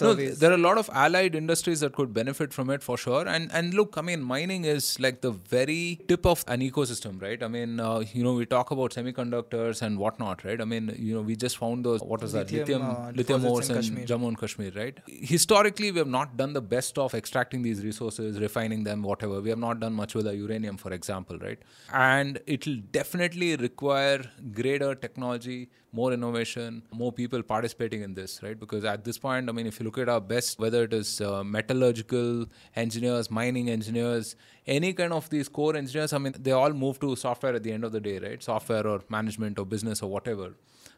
No, 0.00 0.14
there 0.38 0.50
are 0.50 0.54
a 0.54 0.58
lot 0.58 0.78
of 0.78 0.88
allied 0.92 1.34
industries 1.34 1.80
that 1.80 1.92
could 1.94 2.12
benefit 2.14 2.52
from 2.52 2.70
it 2.70 2.82
for 2.82 2.96
sure. 2.96 3.26
And 3.26 3.50
and 3.52 3.74
look, 3.74 3.96
I 3.96 4.02
mean, 4.02 4.22
mining 4.22 4.64
is 4.64 5.00
like 5.00 5.20
the 5.22 5.32
very 5.32 6.00
tip 6.08 6.24
of 6.26 6.44
an 6.46 6.60
ecosystem, 6.60 7.20
right? 7.20 7.42
I 7.42 7.48
mean, 7.48 7.80
uh, 7.80 8.04
you 8.12 8.22
know, 8.22 8.34
we 8.34 8.46
talk 8.46 8.70
about 8.70 8.92
semiconductors 8.92 9.82
and 9.82 9.98
whatnot, 9.98 10.44
right? 10.44 10.60
I 10.60 10.64
mean, 10.64 10.94
you 10.98 11.14
know, 11.14 11.22
we 11.22 11.36
just 11.36 11.56
found 11.58 11.84
those 11.84 12.00
what 12.00 12.22
was 12.22 12.32
that 12.32 12.50
Lithium, 12.52 12.82
lithium 12.82 12.96
uh, 13.06 13.10
lithium 13.16 13.44
ores 13.44 13.70
in 13.70 13.76
in 13.98 14.06
Jammu 14.12 14.28
and 14.28 14.38
Kashmir, 14.38 14.72
right? 14.76 14.98
Historically, 15.34 15.90
we 15.90 15.98
have 15.98 16.08
not 16.08 16.36
done 16.36 16.52
the 16.52 16.60
best 16.76 16.98
of 16.98 17.14
extracting 17.14 17.62
these 17.62 17.82
resources, 17.84 18.38
refining 18.40 18.84
them, 18.84 19.02
whatever. 19.02 19.40
We 19.40 19.50
have 19.50 19.58
not 19.58 19.80
done 19.80 19.94
much 19.94 20.14
with 20.14 20.26
the 20.26 20.36
uranium, 20.36 20.76
for 20.76 20.92
example, 20.92 21.38
right? 21.38 21.58
And 21.92 22.40
it'll 22.46 22.80
definitely 22.92 23.56
require 23.56 24.20
greater 24.52 24.94
technology, 24.94 25.68
more 25.92 26.12
innovation, 26.12 26.82
more 26.92 27.12
people 27.12 27.42
participating 27.42 28.02
in 28.02 28.14
this, 28.14 28.42
right? 28.42 28.58
Because 28.58 28.84
at 28.84 29.04
this 29.04 29.18
point, 29.18 29.48
I 29.48 29.52
mean, 29.52 29.61
if 29.66 29.78
you 29.78 29.84
look 29.84 29.98
at 29.98 30.08
our 30.08 30.20
best, 30.20 30.58
whether 30.58 30.84
it 30.84 30.92
is 30.92 31.20
uh, 31.20 31.42
metallurgical 31.44 32.46
engineers, 32.76 33.30
mining 33.30 33.70
engineers, 33.70 34.36
any 34.66 34.92
kind 34.92 35.12
of 35.12 35.28
these 35.30 35.48
core 35.48 35.76
engineers, 35.76 36.12
I 36.12 36.18
mean, 36.18 36.34
they 36.38 36.52
all 36.52 36.72
move 36.72 37.00
to 37.00 37.16
software 37.16 37.54
at 37.54 37.62
the 37.62 37.72
end 37.72 37.84
of 37.84 37.92
the 37.92 38.00
day, 38.00 38.18
right? 38.18 38.42
Software 38.42 38.86
or 38.86 39.02
management 39.08 39.58
or 39.58 39.66
business 39.66 40.02
or 40.02 40.10
whatever, 40.10 40.54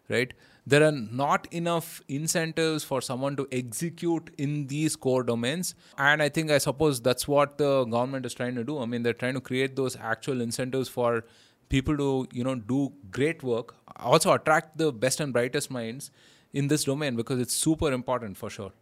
right? 0.08 0.32
There 0.66 0.82
are 0.82 0.92
not 0.92 1.46
enough 1.52 2.02
incentives 2.08 2.84
for 2.84 3.00
someone 3.00 3.36
to 3.36 3.48
execute 3.52 4.30
in 4.38 4.66
these 4.66 4.96
core 4.96 5.22
domains. 5.22 5.74
And 5.98 6.22
I 6.22 6.28
think, 6.28 6.50
I 6.50 6.58
suppose 6.58 7.00
that's 7.00 7.28
what 7.28 7.58
the 7.58 7.84
government 7.84 8.26
is 8.26 8.34
trying 8.34 8.54
to 8.54 8.64
do. 8.64 8.78
I 8.78 8.86
mean, 8.86 9.02
they're 9.02 9.12
trying 9.12 9.34
to 9.34 9.40
create 9.40 9.76
those 9.76 9.96
actual 9.96 10.40
incentives 10.40 10.88
for 10.88 11.24
people 11.68 11.96
to 11.96 12.28
you 12.32 12.44
know 12.44 12.54
do 12.54 12.92
great 13.10 13.42
work 13.42 13.74
also 13.98 14.32
attract 14.32 14.76
the 14.76 14.92
best 14.92 15.20
and 15.20 15.32
brightest 15.32 15.70
minds 15.70 16.10
in 16.54 16.68
this 16.68 16.84
domain 16.84 17.16
because 17.16 17.40
it's 17.46 17.54
super 17.66 17.92
important 18.00 18.36
for 18.44 18.50
sure 18.58 18.72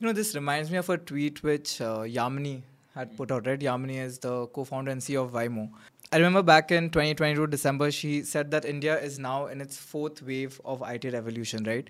You 0.00 0.06
know, 0.06 0.12
this 0.18 0.30
reminds 0.36 0.70
me 0.72 0.78
of 0.78 0.88
a 0.92 0.98
tweet 1.08 1.42
which 1.48 1.80
uh, 1.80 1.98
Yamini 2.14 2.62
had 2.94 3.12
put 3.18 3.32
out, 3.34 3.46
right? 3.50 3.60
Yamini 3.66 3.98
is 4.04 4.16
the 4.24 4.46
co 4.56 4.64
founder 4.70 4.90
and 4.94 5.04
CEO 5.04 5.22
of 5.26 5.32
Vymo. 5.36 5.70
I 6.12 6.16
remember 6.16 6.42
back 6.48 6.72
in 6.78 6.88
2022 6.96 7.46
December, 7.52 7.90
she 7.98 8.22
said 8.30 8.50
that 8.56 8.66
India 8.72 8.98
is 9.10 9.18
now 9.26 9.46
in 9.54 9.60
its 9.66 9.78
fourth 9.92 10.22
wave 10.30 10.60
of 10.74 10.82
IT 10.94 11.06
revolution, 11.12 11.64
right? 11.70 11.88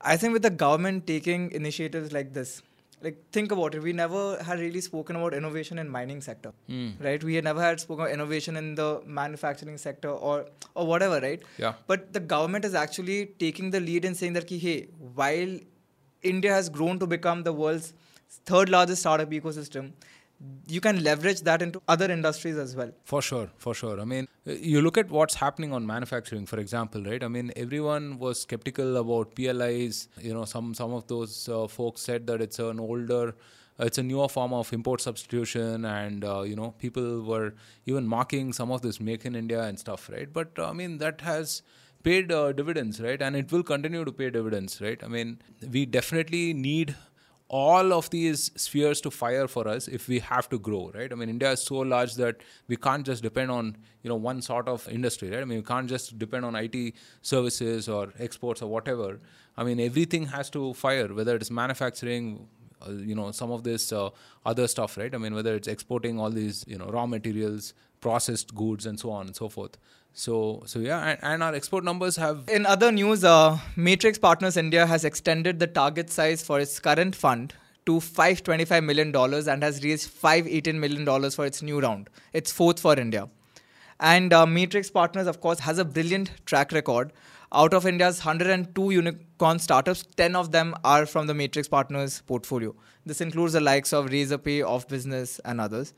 I 0.00 0.16
think 0.16 0.34
with 0.34 0.42
the 0.42 0.50
government 0.50 1.06
taking 1.06 1.50
initiatives 1.62 2.12
like 2.18 2.32
this, 2.38 2.62
like 3.02 3.16
think 3.30 3.52
about 3.52 3.74
it, 3.74 3.82
we 3.82 3.92
never 3.92 4.42
had 4.42 4.58
really 4.58 4.80
spoken 4.80 5.16
about 5.16 5.34
innovation 5.34 5.78
in 5.78 5.88
mining 5.88 6.20
sector, 6.20 6.52
hmm. 6.66 6.90
right? 7.00 7.22
We 7.22 7.34
had 7.34 7.44
never 7.44 7.60
had 7.60 7.80
spoken 7.80 8.04
about 8.04 8.14
innovation 8.14 8.56
in 8.56 8.74
the 8.74 9.02
manufacturing 9.04 9.76
sector 9.78 10.08
or 10.08 10.46
or 10.74 10.86
whatever, 10.86 11.20
right? 11.20 11.42
Yeah. 11.58 11.74
But 11.86 12.12
the 12.12 12.20
government 12.20 12.64
is 12.64 12.74
actually 12.74 13.26
taking 13.38 13.70
the 13.70 13.80
lead 13.80 14.04
and 14.04 14.16
saying 14.16 14.32
that, 14.34 14.46
ki, 14.46 14.58
hey, 14.58 14.88
while 15.14 15.58
India 16.22 16.52
has 16.52 16.68
grown 16.68 16.98
to 16.98 17.06
become 17.06 17.42
the 17.42 17.52
world's 17.52 17.92
third 18.44 18.68
largest 18.68 19.02
startup 19.02 19.30
ecosystem, 19.30 19.92
you 20.66 20.80
can 20.80 21.02
leverage 21.02 21.40
that 21.42 21.62
into 21.62 21.80
other 21.88 22.10
industries 22.10 22.56
as 22.58 22.76
well. 22.76 22.90
For 23.04 23.22
sure, 23.22 23.50
for 23.56 23.74
sure. 23.74 24.00
I 24.00 24.04
mean, 24.04 24.28
uh, 24.46 24.52
you 24.52 24.82
look 24.82 24.98
at 24.98 25.10
what's 25.10 25.34
happening 25.34 25.72
on 25.72 25.86
manufacturing, 25.86 26.46
for 26.46 26.58
example, 26.58 27.02
right? 27.02 27.22
I 27.22 27.28
mean, 27.28 27.52
everyone 27.56 28.18
was 28.18 28.42
skeptical 28.42 28.96
about 28.98 29.34
PLIs. 29.34 30.08
You 30.20 30.34
know, 30.34 30.44
some 30.44 30.74
some 30.74 30.92
of 30.92 31.06
those 31.06 31.48
uh, 31.48 31.66
folks 31.66 32.02
said 32.02 32.26
that 32.26 32.42
it's 32.42 32.58
an 32.58 32.80
older, 32.80 33.28
uh, 33.80 33.84
it's 33.84 33.98
a 33.98 34.02
newer 34.02 34.28
form 34.28 34.52
of 34.52 34.72
import 34.72 35.00
substitution, 35.00 35.84
and 35.86 36.24
uh, 36.24 36.42
you 36.42 36.56
know, 36.56 36.72
people 36.78 37.22
were 37.22 37.54
even 37.86 38.06
mocking 38.06 38.52
some 38.52 38.70
of 38.70 38.82
this 38.82 39.00
"Make 39.00 39.24
in 39.24 39.34
India" 39.34 39.62
and 39.62 39.78
stuff, 39.78 40.10
right? 40.10 40.30
But 40.30 40.58
uh, 40.58 40.68
I 40.68 40.72
mean, 40.74 40.98
that 40.98 41.22
has 41.22 41.62
paid 42.02 42.30
uh, 42.30 42.52
dividends, 42.52 43.00
right? 43.00 43.20
And 43.22 43.34
it 43.34 43.50
will 43.50 43.62
continue 43.62 44.04
to 44.04 44.12
pay 44.12 44.30
dividends, 44.30 44.80
right? 44.80 45.02
I 45.02 45.08
mean, 45.08 45.40
we 45.72 45.86
definitely 45.86 46.52
need 46.52 46.94
all 47.48 47.92
of 47.92 48.10
these 48.10 48.50
spheres 48.56 49.00
to 49.00 49.10
fire 49.10 49.46
for 49.46 49.68
us 49.68 49.86
if 49.86 50.08
we 50.08 50.18
have 50.18 50.48
to 50.48 50.58
grow 50.58 50.90
right? 50.94 51.12
I 51.12 51.14
mean 51.14 51.28
india 51.28 51.52
is 51.52 51.62
so 51.62 51.76
large 51.76 52.14
that 52.16 52.40
we 52.66 52.76
can't 52.76 53.06
just 53.06 53.22
depend 53.22 53.50
on 53.50 53.76
you 54.02 54.08
know 54.08 54.16
one 54.16 54.42
sort 54.42 54.68
of 54.68 54.88
industry 54.88 55.30
right? 55.30 55.40
I 55.40 55.44
mean 55.44 55.58
we 55.58 55.64
can't 55.64 55.88
just 55.88 56.18
depend 56.18 56.44
on 56.44 56.56
it 56.56 56.94
services 57.22 57.88
or 57.88 58.12
exports 58.18 58.62
or 58.62 58.70
whatever. 58.70 59.20
I 59.56 59.64
mean 59.64 59.78
everything 59.78 60.26
has 60.26 60.50
to 60.50 60.74
fire 60.74 61.14
whether 61.14 61.36
it's 61.36 61.50
manufacturing 61.50 62.48
uh, 62.86 62.90
you 62.90 63.14
know 63.14 63.30
some 63.30 63.52
of 63.52 63.62
this 63.62 63.92
uh, 63.92 64.10
other 64.44 64.66
stuff 64.66 64.96
right? 64.96 65.14
I 65.14 65.18
mean 65.18 65.34
whether 65.34 65.54
it's 65.54 65.68
exporting 65.68 66.18
all 66.18 66.30
these 66.30 66.64
you 66.66 66.78
know 66.78 66.86
raw 66.86 67.06
materials 67.06 67.74
processed 68.00 68.54
goods 68.54 68.86
and 68.86 68.98
so 68.98 69.10
on 69.10 69.26
and 69.26 69.36
so 69.36 69.48
forth 69.48 69.78
so 70.18 70.62
so 70.64 70.78
yeah 70.78 71.00
and, 71.08 71.18
and 71.22 71.42
our 71.42 71.54
export 71.54 71.84
numbers 71.84 72.16
have 72.16 72.48
In 72.48 72.64
other 72.64 72.90
news, 72.90 73.22
uh, 73.22 73.58
Matrix 73.76 74.18
Partners 74.18 74.56
India 74.56 74.86
has 74.86 75.04
extended 75.04 75.58
the 75.58 75.66
target 75.66 76.08
size 76.08 76.42
for 76.42 76.58
its 76.58 76.78
current 76.80 77.14
fund 77.14 77.52
to 77.84 77.98
$525 78.00 78.82
million 78.84 79.14
and 79.14 79.62
has 79.62 79.84
raised 79.84 80.10
$518 80.10 80.74
million 80.74 81.30
for 81.30 81.44
its 81.46 81.62
new 81.62 81.80
round. 81.80 82.08
It's 82.32 82.50
fourth 82.50 82.80
for 82.80 82.98
India. 82.98 83.28
And 84.00 84.32
uh, 84.32 84.46
Matrix 84.46 84.90
Partners, 84.90 85.26
of 85.26 85.40
course, 85.40 85.60
has 85.60 85.78
a 85.78 85.84
brilliant 85.84 86.30
track 86.46 86.72
record. 86.72 87.12
Out 87.52 87.72
of 87.74 87.86
India's 87.86 88.24
102 88.24 88.90
unicorn 88.90 89.58
startups, 89.58 90.04
10 90.16 90.34
of 90.34 90.50
them 90.50 90.74
are 90.82 91.06
from 91.06 91.28
the 91.28 91.34
Matrix 91.34 91.68
Partners 91.68 92.22
portfolio. 92.26 92.74
This 93.04 93.20
includes 93.20 93.52
the 93.52 93.60
likes 93.60 93.92
of 93.92 94.06
Razorpay, 94.06 94.62
OfBusiness, 94.62 95.38
and 95.44 95.60
others. 95.60 95.94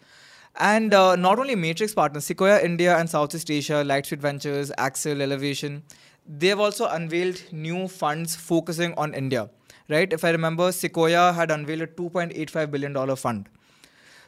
And 0.59 0.93
uh, 0.93 1.15
not 1.15 1.39
only 1.39 1.55
Matrix 1.55 1.95
Partners, 1.95 2.25
Sequoia 2.25 2.61
India 2.61 2.97
and 2.99 3.09
Southeast 3.09 3.51
Asia, 3.51 3.85
Lightspeed 3.85 4.19
Ventures, 4.19 4.73
Accel, 4.77 5.21
Elevation, 5.21 5.85
they 6.27 6.49
have 6.49 6.59
also 6.59 6.89
unveiled 6.89 7.41
new 7.53 7.87
funds 7.87 8.35
focusing 8.35 8.93
on 8.95 9.15
India. 9.15 9.49
Right? 9.89 10.13
If 10.13 10.25
I 10.25 10.31
remember, 10.31 10.71
Sequoia 10.73 11.33
had 11.33 11.51
unveiled 11.51 11.83
a 11.83 11.87
$2.85 11.87 12.71
billion 12.71 13.17
fund. 13.17 13.49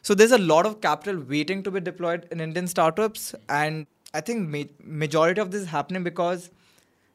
So 0.02 0.14
there's 0.14 0.32
a 0.32 0.38
lot 0.38 0.64
of 0.64 0.80
capital 0.80 1.20
waiting 1.20 1.62
to 1.64 1.70
be 1.70 1.80
deployed 1.80 2.26
in 2.30 2.40
Indian 2.40 2.66
startups, 2.66 3.34
and 3.50 3.86
I 4.14 4.22
think 4.22 4.48
ma- 4.48 4.72
majority 4.82 5.40
of 5.42 5.50
this 5.50 5.62
is 5.62 5.66
happening 5.66 6.02
because 6.02 6.50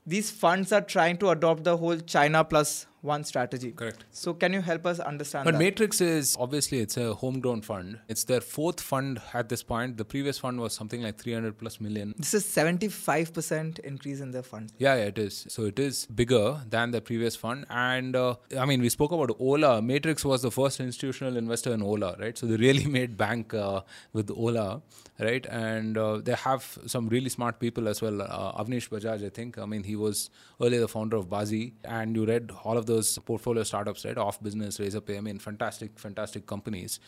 these 0.06 0.30
funds 0.30 0.72
are 0.72 0.82
trying 0.82 1.18
to 1.18 1.30
adopt 1.32 1.64
the 1.64 1.78
whole 1.78 1.98
China 1.98 2.44
plus 2.44 2.86
one 3.06 3.24
strategy. 3.24 3.72
Correct. 3.72 4.04
So 4.12 4.34
can 4.34 4.54
you 4.54 4.62
help 4.62 4.86
us 4.86 5.00
understand 5.00 5.46
But 5.46 5.52
that? 5.54 5.60
Matrix 5.60 6.02
is 6.02 6.36
obviously 6.40 6.80
it's 6.80 6.98
a 6.98 7.14
homegrown 7.14 7.62
fund. 7.62 8.00
It's 8.08 8.24
their 8.26 8.42
fourth 8.42 8.82
fund 8.82 9.22
at 9.34 9.50
this 9.50 9.64
point. 9.64 9.98
The 9.98 10.06
previous 10.06 10.40
fund 10.40 10.60
was 10.60 10.74
something 10.74 11.02
like 11.02 11.18
300 11.18 11.58
plus 11.58 11.80
million. 11.80 12.14
this 12.18 12.34
is 12.34 12.46
75% 12.46 13.80
increase 13.80 14.20
in 14.20 14.32
their 14.32 14.44
fund. 14.44 14.72
Yeah, 14.78 14.96
yeah, 14.96 15.04
it 15.06 15.18
is. 15.18 15.46
So 15.50 15.66
it 15.66 15.80
is 15.80 16.06
bigger 16.08 16.62
than 16.70 16.92
the 16.92 17.02
previous 17.02 17.36
fund. 17.36 17.66
And 17.70 18.16
uh, 18.16 18.36
I 18.60 18.66
mean, 18.66 18.82
we 18.82 18.90
spoke 18.90 19.12
about 19.12 19.36
Ola. 19.40 19.82
Matrix 19.82 20.26
was 20.26 20.42
the 20.42 20.52
first 20.52 20.80
institutional 20.80 21.38
investor 21.38 21.74
in 21.74 21.82
Ola, 21.82 22.16
right? 22.20 22.38
So 22.38 22.46
they 22.48 22.58
really 22.58 22.86
made 23.00 23.18
bank 23.18 23.54
uh, 23.54 23.82
with 24.14 24.30
Ola, 24.32 24.82
right? 25.20 25.46
And 25.48 25.98
uh, 25.98 26.18
they 26.18 26.34
have 26.34 26.78
some 26.86 27.08
really 27.10 27.30
smart 27.30 27.60
people 27.60 27.88
as 27.88 28.02
well. 28.02 28.22
Uh, 28.22 28.64
Avnish 28.64 28.90
Bajaj, 28.90 29.26
I 29.26 29.30
think. 29.30 29.58
I 29.58 29.66
mean, 29.66 29.84
he 29.84 29.96
was 29.96 30.30
earlier 30.62 30.80
the 30.80 30.88
founder 30.88 31.18
of 31.18 31.28
Baazee. 31.28 31.74
And 31.84 32.16
you 32.16 32.26
read 32.26 32.52
all 32.64 32.78
of 32.78 32.86
those 32.96 33.14
portfolio 33.30 33.64
startups, 33.72 34.06
right? 34.06 34.16
OfBusiness, 34.26 34.82
Razorpay. 34.84 35.18
I 35.18 35.22
mean, 35.30 35.40
fantastic, 35.50 36.00
fantastic 36.08 36.46
companies 36.56 37.00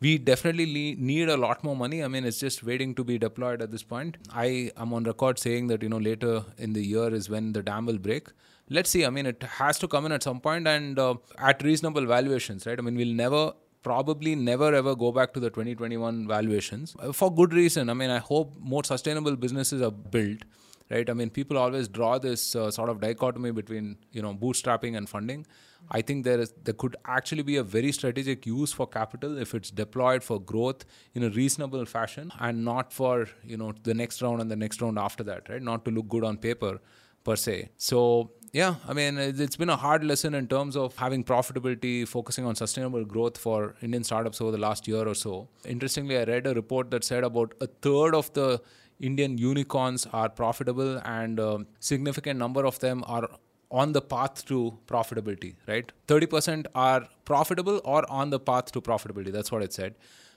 we 0.00 0.16
definitely 0.16 0.96
need 0.98 1.28
a 1.28 1.36
lot 1.36 1.62
more 1.62 1.76
money. 1.76 2.02
I 2.02 2.08
mean, 2.08 2.24
it's 2.24 2.40
just 2.40 2.62
waiting 2.64 2.94
to 2.94 3.04
be 3.04 3.18
deployed 3.18 3.60
at 3.60 3.70
this 3.70 3.82
point. 3.82 4.16
I 4.32 4.72
am 4.76 4.94
on 4.94 5.04
record 5.04 5.38
saying 5.38 5.66
that 5.68 5.82
you 5.82 5.88
know 5.88 5.98
later 5.98 6.44
in 6.56 6.72
the 6.72 6.84
year 6.84 7.14
is 7.14 7.28
when 7.28 7.52
the 7.52 7.62
dam 7.62 7.86
will 7.86 7.98
break. 7.98 8.28
Let's 8.70 8.88
see. 8.90 9.04
I 9.04 9.10
mean, 9.10 9.26
it 9.26 9.42
has 9.42 9.78
to 9.80 9.88
come 9.88 10.06
in 10.06 10.12
at 10.12 10.22
some 10.22 10.40
point 10.40 10.66
and 10.66 10.98
uh, 10.98 11.14
at 11.38 11.62
reasonable 11.62 12.06
valuations, 12.06 12.66
right? 12.66 12.78
I 12.78 12.82
mean, 12.82 12.96
we'll 12.96 13.14
never 13.14 13.52
probably 13.82 14.34
never 14.34 14.74
ever 14.74 14.94
go 14.94 15.10
back 15.10 15.32
to 15.32 15.40
the 15.40 15.48
2021 15.48 16.28
valuations 16.28 16.94
uh, 16.98 17.12
for 17.12 17.34
good 17.34 17.52
reason. 17.52 17.90
I 17.90 17.94
mean, 17.94 18.10
I 18.10 18.18
hope 18.18 18.54
more 18.58 18.84
sustainable 18.84 19.36
businesses 19.36 19.82
are 19.82 19.90
built 19.90 20.44
right? 20.90 21.08
I 21.08 21.12
mean, 21.12 21.30
people 21.30 21.56
always 21.56 21.88
draw 21.88 22.18
this 22.18 22.54
uh, 22.56 22.70
sort 22.70 22.88
of 22.88 23.00
dichotomy 23.00 23.50
between 23.50 23.96
you 24.12 24.22
know 24.22 24.34
bootstrapping 24.34 24.96
and 24.96 25.08
funding. 25.08 25.46
I 25.90 26.02
think 26.02 26.24
there 26.24 26.40
is 26.40 26.52
there 26.64 26.74
could 26.74 26.96
actually 27.04 27.42
be 27.42 27.56
a 27.56 27.62
very 27.62 27.92
strategic 27.92 28.46
use 28.46 28.72
for 28.72 28.86
capital 28.86 29.38
if 29.38 29.54
it's 29.54 29.70
deployed 29.70 30.22
for 30.22 30.40
growth 30.40 30.84
in 31.14 31.22
a 31.22 31.30
reasonable 31.30 31.86
fashion 31.86 32.32
and 32.38 32.64
not 32.64 32.92
for 32.92 33.28
you 33.44 33.56
know 33.56 33.72
the 33.82 33.94
next 33.94 34.22
round 34.22 34.40
and 34.40 34.50
the 34.50 34.56
next 34.56 34.82
round 34.82 34.98
after 34.98 35.24
that, 35.24 35.48
right? 35.48 35.62
Not 35.62 35.84
to 35.86 35.90
look 35.90 36.08
good 36.08 36.24
on 36.24 36.36
paper 36.36 36.80
per 37.24 37.36
se. 37.36 37.70
So 37.76 38.30
yeah, 38.52 38.76
I 38.88 38.94
mean, 38.94 39.16
it's 39.16 39.56
been 39.56 39.68
a 39.70 39.76
hard 39.76 40.02
lesson 40.02 40.34
in 40.34 40.48
terms 40.48 40.76
of 40.76 40.96
having 40.96 41.22
profitability, 41.22 42.06
focusing 42.06 42.44
on 42.44 42.56
sustainable 42.56 43.04
growth 43.04 43.38
for 43.38 43.76
Indian 43.80 44.02
startups 44.02 44.40
over 44.40 44.50
the 44.50 44.58
last 44.58 44.88
year 44.88 45.06
or 45.06 45.14
so. 45.14 45.48
Interestingly, 45.64 46.18
I 46.18 46.24
read 46.24 46.48
a 46.48 46.54
report 46.54 46.90
that 46.90 47.04
said 47.04 47.22
about 47.22 47.54
a 47.60 47.68
third 47.68 48.12
of 48.14 48.32
the 48.32 48.60
Indian 49.00 49.38
unicorns 49.38 50.06
are 50.12 50.28
profitable 50.28 50.98
and 51.04 51.38
a 51.38 51.66
significant 51.78 52.38
number 52.38 52.64
of 52.64 52.78
them 52.80 53.02
are 53.06 53.28
on 53.70 53.92
the 53.92 54.02
path 54.02 54.44
to 54.46 54.76
profitability, 54.86 55.54
right? 55.66 55.92
30% 56.08 56.66
are 56.74 57.06
profitable 57.24 57.80
or 57.84 58.04
on 58.10 58.30
the 58.30 58.40
path 58.40 58.72
to 58.72 58.80
profitability. 58.80 59.32
That's 59.32 59.52
what 59.52 59.62
it 59.62 59.72
said, 59.72 59.94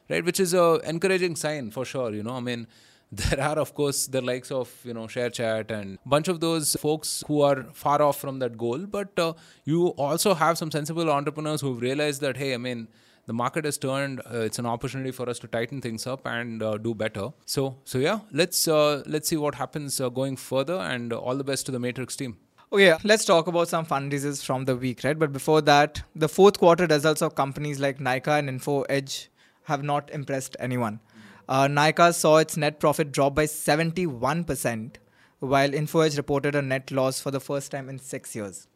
right? 0.09 0.23
Which 0.23 0.39
is 0.39 0.53
a 0.53 0.79
encouraging 0.83 1.35
sign 1.35 1.71
for 1.71 1.83
sure, 1.83 2.13
you 2.13 2.23
know. 2.23 2.35
I 2.35 2.39
mean, 2.39 2.67
there 3.21 3.41
are 3.41 3.59
of 3.59 3.75
course 3.75 4.07
the 4.07 4.21
likes 4.21 4.51
of 4.51 4.69
you 4.83 4.93
know 4.93 5.03
ShareChat 5.15 5.69
and 5.69 5.99
bunch 6.05 6.27
of 6.27 6.39
those 6.39 6.75
folks 6.83 7.23
who 7.27 7.41
are 7.41 7.63
far 7.71 8.01
off 8.01 8.19
from 8.19 8.39
that 8.39 8.57
goal 8.57 8.79
but 8.79 9.19
uh, 9.19 9.33
you 9.65 9.89
also 10.05 10.33
have 10.33 10.57
some 10.57 10.71
sensible 10.71 11.11
entrepreneurs 11.11 11.61
who've 11.61 11.79
realized 11.79 12.21
that 12.21 12.37
hey 12.37 12.53
i 12.55 12.57
mean 12.57 12.87
the 13.25 13.33
market 13.33 13.65
has 13.65 13.77
turned 13.77 14.21
uh, 14.21 14.39
it's 14.39 14.59
an 14.59 14.65
opportunity 14.65 15.11
for 15.11 15.29
us 15.29 15.39
to 15.39 15.47
tighten 15.47 15.81
things 15.81 16.05
up 16.05 16.25
and 16.25 16.63
uh, 16.63 16.77
do 16.77 16.93
better 16.93 17.29
so 17.45 17.75
so 17.83 17.97
yeah 17.97 18.19
let's 18.31 18.67
uh, 18.67 19.03
let's 19.05 19.27
see 19.29 19.37
what 19.37 19.55
happens 19.55 19.99
going 20.13 20.35
further 20.35 20.79
and 20.93 21.13
all 21.13 21.35
the 21.35 21.43
best 21.43 21.65
to 21.65 21.71
the 21.71 21.79
matrix 21.79 22.15
team 22.15 22.37
Okay, 22.73 22.95
let's 23.03 23.23
talk 23.23 23.45
about 23.45 23.67
some 23.67 23.85
fundraisers 23.85 24.43
from 24.43 24.65
the 24.65 24.75
week, 24.75 25.03
right? 25.03 25.19
But 25.19 25.31
before 25.31 25.61
that, 25.61 26.01
the 26.15 26.27
fourth 26.27 26.57
quarter 26.57 26.87
results 26.87 27.21
of 27.21 27.35
companies 27.35 27.79
like 27.79 27.99
Nykaa 27.99 28.39
and 28.39 28.49
Info 28.49 28.81
Edge 28.89 29.29
have 29.65 29.83
not 29.83 30.09
impressed 30.09 30.57
anyone. 30.59 30.99
Uh, 31.47 31.67
Nykaa 31.67 32.15
saw 32.15 32.37
its 32.37 32.57
net 32.57 32.79
profit 32.79 33.11
drop 33.11 33.35
by 33.35 33.45
71%, 33.45 34.95
while 35.37 35.69
InfoEdge 35.69 36.17
reported 36.17 36.55
a 36.55 36.63
net 36.63 36.89
loss 36.89 37.19
for 37.21 37.29
the 37.29 37.39
first 37.39 37.69
time 37.69 37.89
in 37.89 37.99
six 37.99 38.35
years. 38.35 38.67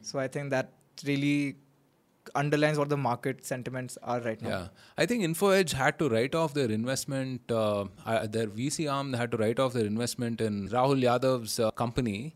So 0.00 0.18
I 0.18 0.28
think 0.28 0.48
that 0.48 0.72
really 1.04 1.56
underlines 2.34 2.78
what 2.78 2.88
the 2.88 2.96
market 2.96 3.44
sentiments 3.44 3.98
are 4.02 4.20
right 4.20 4.40
now. 4.40 4.48
Yeah, 4.48 4.68
I 4.96 5.06
think 5.06 5.24
InfoEdge 5.24 5.72
had 5.72 5.98
to 5.98 6.08
write 6.08 6.34
off 6.34 6.54
their 6.54 6.70
investment, 6.70 7.50
uh, 7.50 7.86
uh 8.06 8.26
their 8.26 8.46
VC 8.46 8.90
arm 8.92 9.12
had 9.12 9.30
to 9.32 9.36
write 9.36 9.58
off 9.58 9.72
their 9.72 9.86
investment 9.86 10.40
in 10.40 10.68
Rahul 10.68 11.02
Yadav's 11.02 11.58
uh, 11.58 11.70
company 11.72 12.34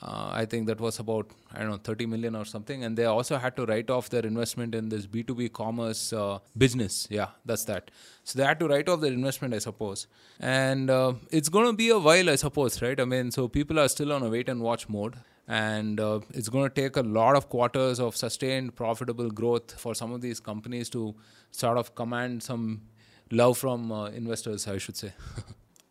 uh, 0.00 0.30
I 0.32 0.44
think 0.44 0.66
that 0.68 0.80
was 0.80 1.00
about 1.00 1.30
I 1.52 1.58
don't 1.58 1.70
know 1.70 1.76
30 1.76 2.06
million 2.06 2.36
or 2.36 2.44
something, 2.44 2.84
and 2.84 2.96
they 2.96 3.04
also 3.04 3.36
had 3.36 3.56
to 3.56 3.66
write 3.66 3.90
off 3.90 4.08
their 4.10 4.24
investment 4.24 4.74
in 4.74 4.88
this 4.88 5.06
B2B 5.06 5.52
commerce 5.52 6.12
uh, 6.12 6.38
business. 6.56 7.08
Yeah, 7.10 7.28
that's 7.44 7.64
that. 7.64 7.90
So 8.22 8.38
they 8.38 8.44
had 8.44 8.60
to 8.60 8.68
write 8.68 8.88
off 8.88 9.00
their 9.00 9.12
investment, 9.12 9.54
I 9.54 9.58
suppose, 9.58 10.06
and 10.38 10.90
it's 11.30 11.48
going 11.48 11.66
to 11.66 11.72
be 11.72 11.88
a 11.88 11.98
while, 11.98 12.30
I 12.30 12.36
suppose, 12.36 12.80
right? 12.80 13.00
I 13.00 13.04
mean, 13.04 13.30
so 13.32 13.48
people 13.48 13.80
are 13.80 13.88
still 13.88 14.12
on 14.12 14.22
a 14.22 14.28
wait 14.28 14.48
and 14.48 14.60
watch 14.60 14.88
mode. 14.88 15.16
And 15.48 15.98
uh, 15.98 16.20
it's 16.34 16.50
going 16.50 16.68
to 16.68 16.74
take 16.74 16.96
a 16.96 17.00
lot 17.02 17.34
of 17.34 17.48
quarters 17.48 17.98
of 17.98 18.14
sustained 18.14 18.76
profitable 18.76 19.30
growth 19.30 19.72
for 19.80 19.94
some 19.94 20.12
of 20.12 20.20
these 20.20 20.40
companies 20.40 20.90
to 20.90 21.14
sort 21.50 21.78
of 21.78 21.94
command 21.94 22.42
some 22.42 22.82
love 23.30 23.56
from 23.56 23.90
uh, 23.90 24.06
investors, 24.06 24.68
I 24.68 24.78
should 24.78 24.96
say. 24.96 25.12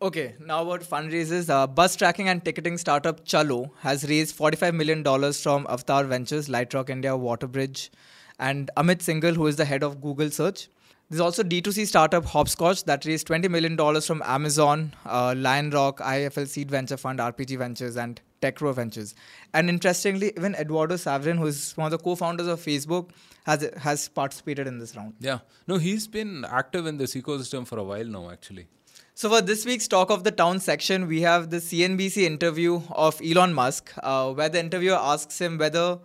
Okay, 0.00 0.36
now 0.38 0.62
about 0.62 0.82
fundraisers. 0.82 1.50
Uh, 1.50 1.66
bus 1.66 1.96
tracking 1.96 2.28
and 2.28 2.44
ticketing 2.44 2.78
startup 2.78 3.24
Chalo 3.24 3.72
has 3.80 4.08
raised 4.08 4.38
$45 4.38 4.72
million 4.72 5.02
from 5.02 5.66
Avataar 5.66 6.06
Ventures, 6.06 6.48
Lightrock 6.48 6.88
India, 6.88 7.10
Waterbridge, 7.10 7.90
and 8.38 8.70
Amit 8.76 8.98
Singhal, 8.98 9.34
who 9.34 9.48
is 9.48 9.56
the 9.56 9.64
head 9.64 9.82
of 9.82 10.00
Google 10.00 10.30
Search. 10.30 10.68
There's 11.10 11.20
also 11.20 11.42
D2C 11.42 11.88
startup 11.88 12.24
Hopscotch 12.26 12.84
that 12.84 13.06
raised 13.06 13.26
$20 13.26 13.50
million 13.50 13.76
from 14.00 14.22
Amazon, 14.24 14.94
uh, 15.04 15.34
Lion 15.36 15.70
Rock, 15.70 15.98
IIFL 15.98 16.46
Seed 16.46 16.70
Venture 16.70 16.96
Fund, 16.96 17.18
RPG 17.18 17.58
Ventures, 17.58 17.96
and 17.96 18.20
TechRow 18.40 18.74
Ventures. 18.74 19.14
And 19.52 19.68
interestingly, 19.68 20.32
even 20.36 20.54
Eduardo 20.54 20.96
Saverin, 20.96 21.38
who 21.38 21.46
is 21.46 21.76
one 21.76 21.86
of 21.86 21.90
the 21.90 21.98
co-founders 21.98 22.46
of 22.46 22.60
Facebook, 22.60 23.10
has 23.44 23.68
has 23.78 24.08
participated 24.08 24.66
in 24.66 24.78
this 24.78 24.96
round. 24.96 25.14
Yeah, 25.20 25.38
no, 25.66 25.78
he's 25.78 26.06
been 26.06 26.44
active 26.44 26.86
in 26.86 26.98
this 26.98 27.14
ecosystem 27.14 27.66
for 27.66 27.78
a 27.78 27.84
while 27.84 28.04
now, 28.04 28.30
actually. 28.30 28.66
So, 29.14 29.28
for 29.30 29.40
this 29.40 29.66
week's 29.66 29.88
Talk 29.88 30.10
of 30.10 30.22
the 30.22 30.30
Town 30.30 30.60
section, 30.60 31.08
we 31.08 31.22
have 31.22 31.50
the 31.50 31.56
CNBC 31.56 32.18
interview 32.18 32.82
of 32.90 33.20
Elon 33.20 33.52
Musk, 33.52 33.92
uh, 34.02 34.32
where 34.32 34.48
the 34.48 34.60
interviewer 34.60 34.96
asks 34.96 35.40
him 35.40 35.58
whether 35.58 35.98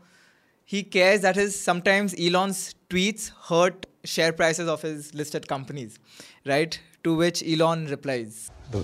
he 0.65 0.81
cares 0.81 1.21
that 1.21 1.36
his 1.36 1.60
sometimes 1.60 2.15
Elon's 2.19 2.73
tweets 2.89 3.31
hurt 3.49 3.86
share 4.03 4.34
prices 4.34 4.67
of 4.67 4.81
his 4.81 5.13
listed 5.13 5.47
companies, 5.47 5.99
right? 6.45 6.79
To 7.03 7.15
which 7.15 7.43
Elon 7.43 7.88
replies 7.88 8.49
the, 8.71 8.79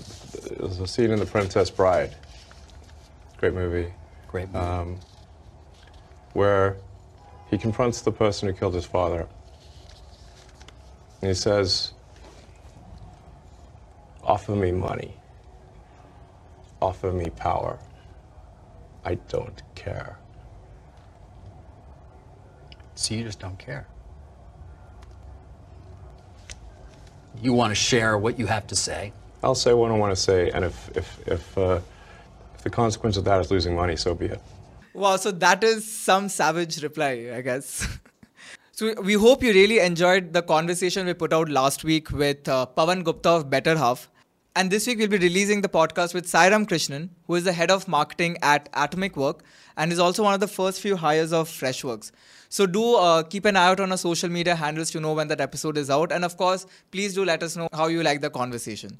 There's 0.58 0.78
a 0.78 0.86
scene 0.86 1.10
in 1.10 1.18
The 1.18 1.26
Princess 1.26 1.70
Bride. 1.70 2.14
Great 3.40 3.54
movie. 3.54 3.90
Great 4.28 4.52
movie. 4.52 4.58
Um, 4.58 5.00
where 6.34 6.76
he 7.48 7.56
confronts 7.56 8.02
the 8.02 8.12
person 8.12 8.46
who 8.46 8.54
killed 8.54 8.74
his 8.74 8.84
father. 8.84 9.26
And 11.22 11.28
he 11.30 11.34
says, 11.34 11.94
Offer 14.22 14.52
me 14.52 14.72
money. 14.72 15.14
Offer 16.82 17.12
me 17.12 17.30
power. 17.30 17.78
I 19.06 19.14
don't 19.14 19.62
care. 19.74 20.18
So 22.94 23.14
you 23.14 23.24
just 23.24 23.40
don't 23.40 23.58
care. 23.58 23.86
You 27.40 27.54
want 27.54 27.70
to 27.70 27.74
share 27.74 28.18
what 28.18 28.38
you 28.38 28.44
have 28.48 28.66
to 28.66 28.76
say. 28.76 29.14
I'll 29.42 29.54
say 29.54 29.72
what 29.72 29.90
I 29.90 29.96
want 29.96 30.14
to 30.14 30.20
say, 30.20 30.50
and 30.50 30.62
if 30.62 30.90
if 30.94 31.26
if, 31.26 31.56
uh, 31.56 31.80
if 32.60 32.64
the 32.64 32.70
consequence 32.70 33.16
of 33.16 33.24
that 33.24 33.40
is 33.40 33.50
losing 33.50 33.74
money, 33.74 33.96
so 33.96 34.14
be 34.14 34.26
it. 34.26 34.40
Wow, 34.92 35.16
so 35.16 35.30
that 35.30 35.64
is 35.64 35.90
some 35.90 36.28
savage 36.28 36.82
reply, 36.82 37.32
I 37.34 37.40
guess. 37.40 37.86
So 38.72 38.94
we 39.02 39.12
hope 39.12 39.42
you 39.42 39.52
really 39.52 39.78
enjoyed 39.78 40.32
the 40.32 40.40
conversation 40.40 41.04
we 41.04 41.12
put 41.12 41.34
out 41.34 41.50
last 41.50 41.84
week 41.84 42.10
with 42.10 42.48
uh, 42.48 42.64
Pawan 42.74 43.04
Gupta 43.04 43.28
of 43.28 43.50
Better 43.50 43.76
Half. 43.76 44.08
And 44.56 44.70
this 44.70 44.86
week 44.86 44.96
we'll 44.96 45.08
be 45.08 45.18
releasing 45.18 45.60
the 45.60 45.68
podcast 45.68 46.14
with 46.14 46.24
Sairam 46.24 46.66
Krishnan, 46.66 47.10
who 47.26 47.34
is 47.34 47.44
the 47.44 47.52
head 47.52 47.70
of 47.70 47.86
marketing 47.88 48.38
at 48.40 48.72
Atomicwork 48.72 49.40
and 49.76 49.92
is 49.92 49.98
also 49.98 50.22
one 50.22 50.32
of 50.32 50.40
the 50.40 50.48
first 50.48 50.80
few 50.80 50.96
hires 50.96 51.30
of 51.30 51.46
Freshworks. 51.46 52.10
So 52.48 52.64
do 52.64 52.94
uh, 52.94 53.22
keep 53.22 53.44
an 53.44 53.56
eye 53.56 53.66
out 53.66 53.80
on 53.80 53.90
our 53.90 53.98
social 53.98 54.30
media 54.30 54.54
handles 54.54 54.90
to 54.92 55.00
know 55.00 55.12
when 55.12 55.28
that 55.28 55.42
episode 55.42 55.76
is 55.76 55.90
out. 55.90 56.10
And 56.10 56.24
of 56.24 56.38
course, 56.38 56.64
please 56.90 57.12
do 57.12 57.22
let 57.22 57.42
us 57.42 57.58
know 57.58 57.68
how 57.74 57.88
you 57.88 58.02
like 58.02 58.22
the 58.22 58.30
conversation. 58.30 58.98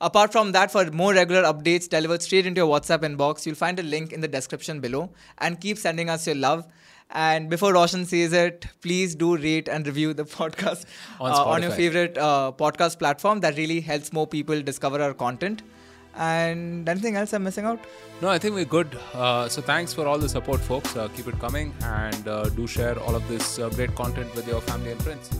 Apart 0.00 0.32
from 0.32 0.52
that, 0.52 0.70
for 0.70 0.90
more 0.90 1.14
regular 1.14 1.42
updates 1.42 1.88
delivered 1.88 2.22
straight 2.22 2.46
into 2.46 2.60
your 2.60 2.68
WhatsApp 2.68 3.00
inbox, 3.00 3.46
you'll 3.46 3.54
find 3.54 3.78
a 3.78 3.82
link 3.82 4.12
in 4.12 4.20
the 4.20 4.28
description 4.28 4.80
below. 4.80 5.10
And 5.38 5.60
keep 5.60 5.78
sending 5.78 6.10
us 6.10 6.26
your 6.26 6.36
love. 6.36 6.66
And 7.10 7.48
before 7.48 7.72
Roshan 7.72 8.04
says 8.04 8.32
it, 8.32 8.66
please 8.82 9.14
do 9.14 9.36
rate 9.36 9.68
and 9.68 9.86
review 9.86 10.12
the 10.12 10.24
podcast 10.38 10.84
on, 11.20 11.30
uh, 11.30 11.44
on 11.44 11.62
your 11.62 11.70
favorite 11.70 12.18
uh, 12.18 12.52
podcast 12.56 12.98
platform. 12.98 13.40
That 13.40 13.56
really 13.56 13.80
helps 13.80 14.12
more 14.12 14.26
people 14.26 14.60
discover 14.60 15.00
our 15.00 15.14
content. 15.14 15.62
And 16.16 16.88
anything 16.88 17.16
else 17.16 17.32
I'm 17.34 17.44
missing 17.44 17.66
out? 17.66 17.78
No, 18.22 18.28
I 18.28 18.38
think 18.38 18.54
we're 18.54 18.64
good. 18.64 18.98
Uh, 19.12 19.48
so 19.48 19.60
thanks 19.60 19.92
for 19.92 20.06
all 20.06 20.18
the 20.18 20.28
support, 20.28 20.60
folks. 20.60 20.96
Uh, 20.96 21.08
keep 21.08 21.28
it 21.28 21.38
coming 21.38 21.74
and 21.82 22.26
uh, 22.26 22.48
do 22.48 22.66
share 22.66 22.98
all 23.00 23.14
of 23.14 23.26
this 23.28 23.58
uh, 23.58 23.68
great 23.68 23.94
content 23.94 24.34
with 24.34 24.48
your 24.48 24.62
family 24.62 24.92
and 24.92 25.02
friends. 25.02 25.30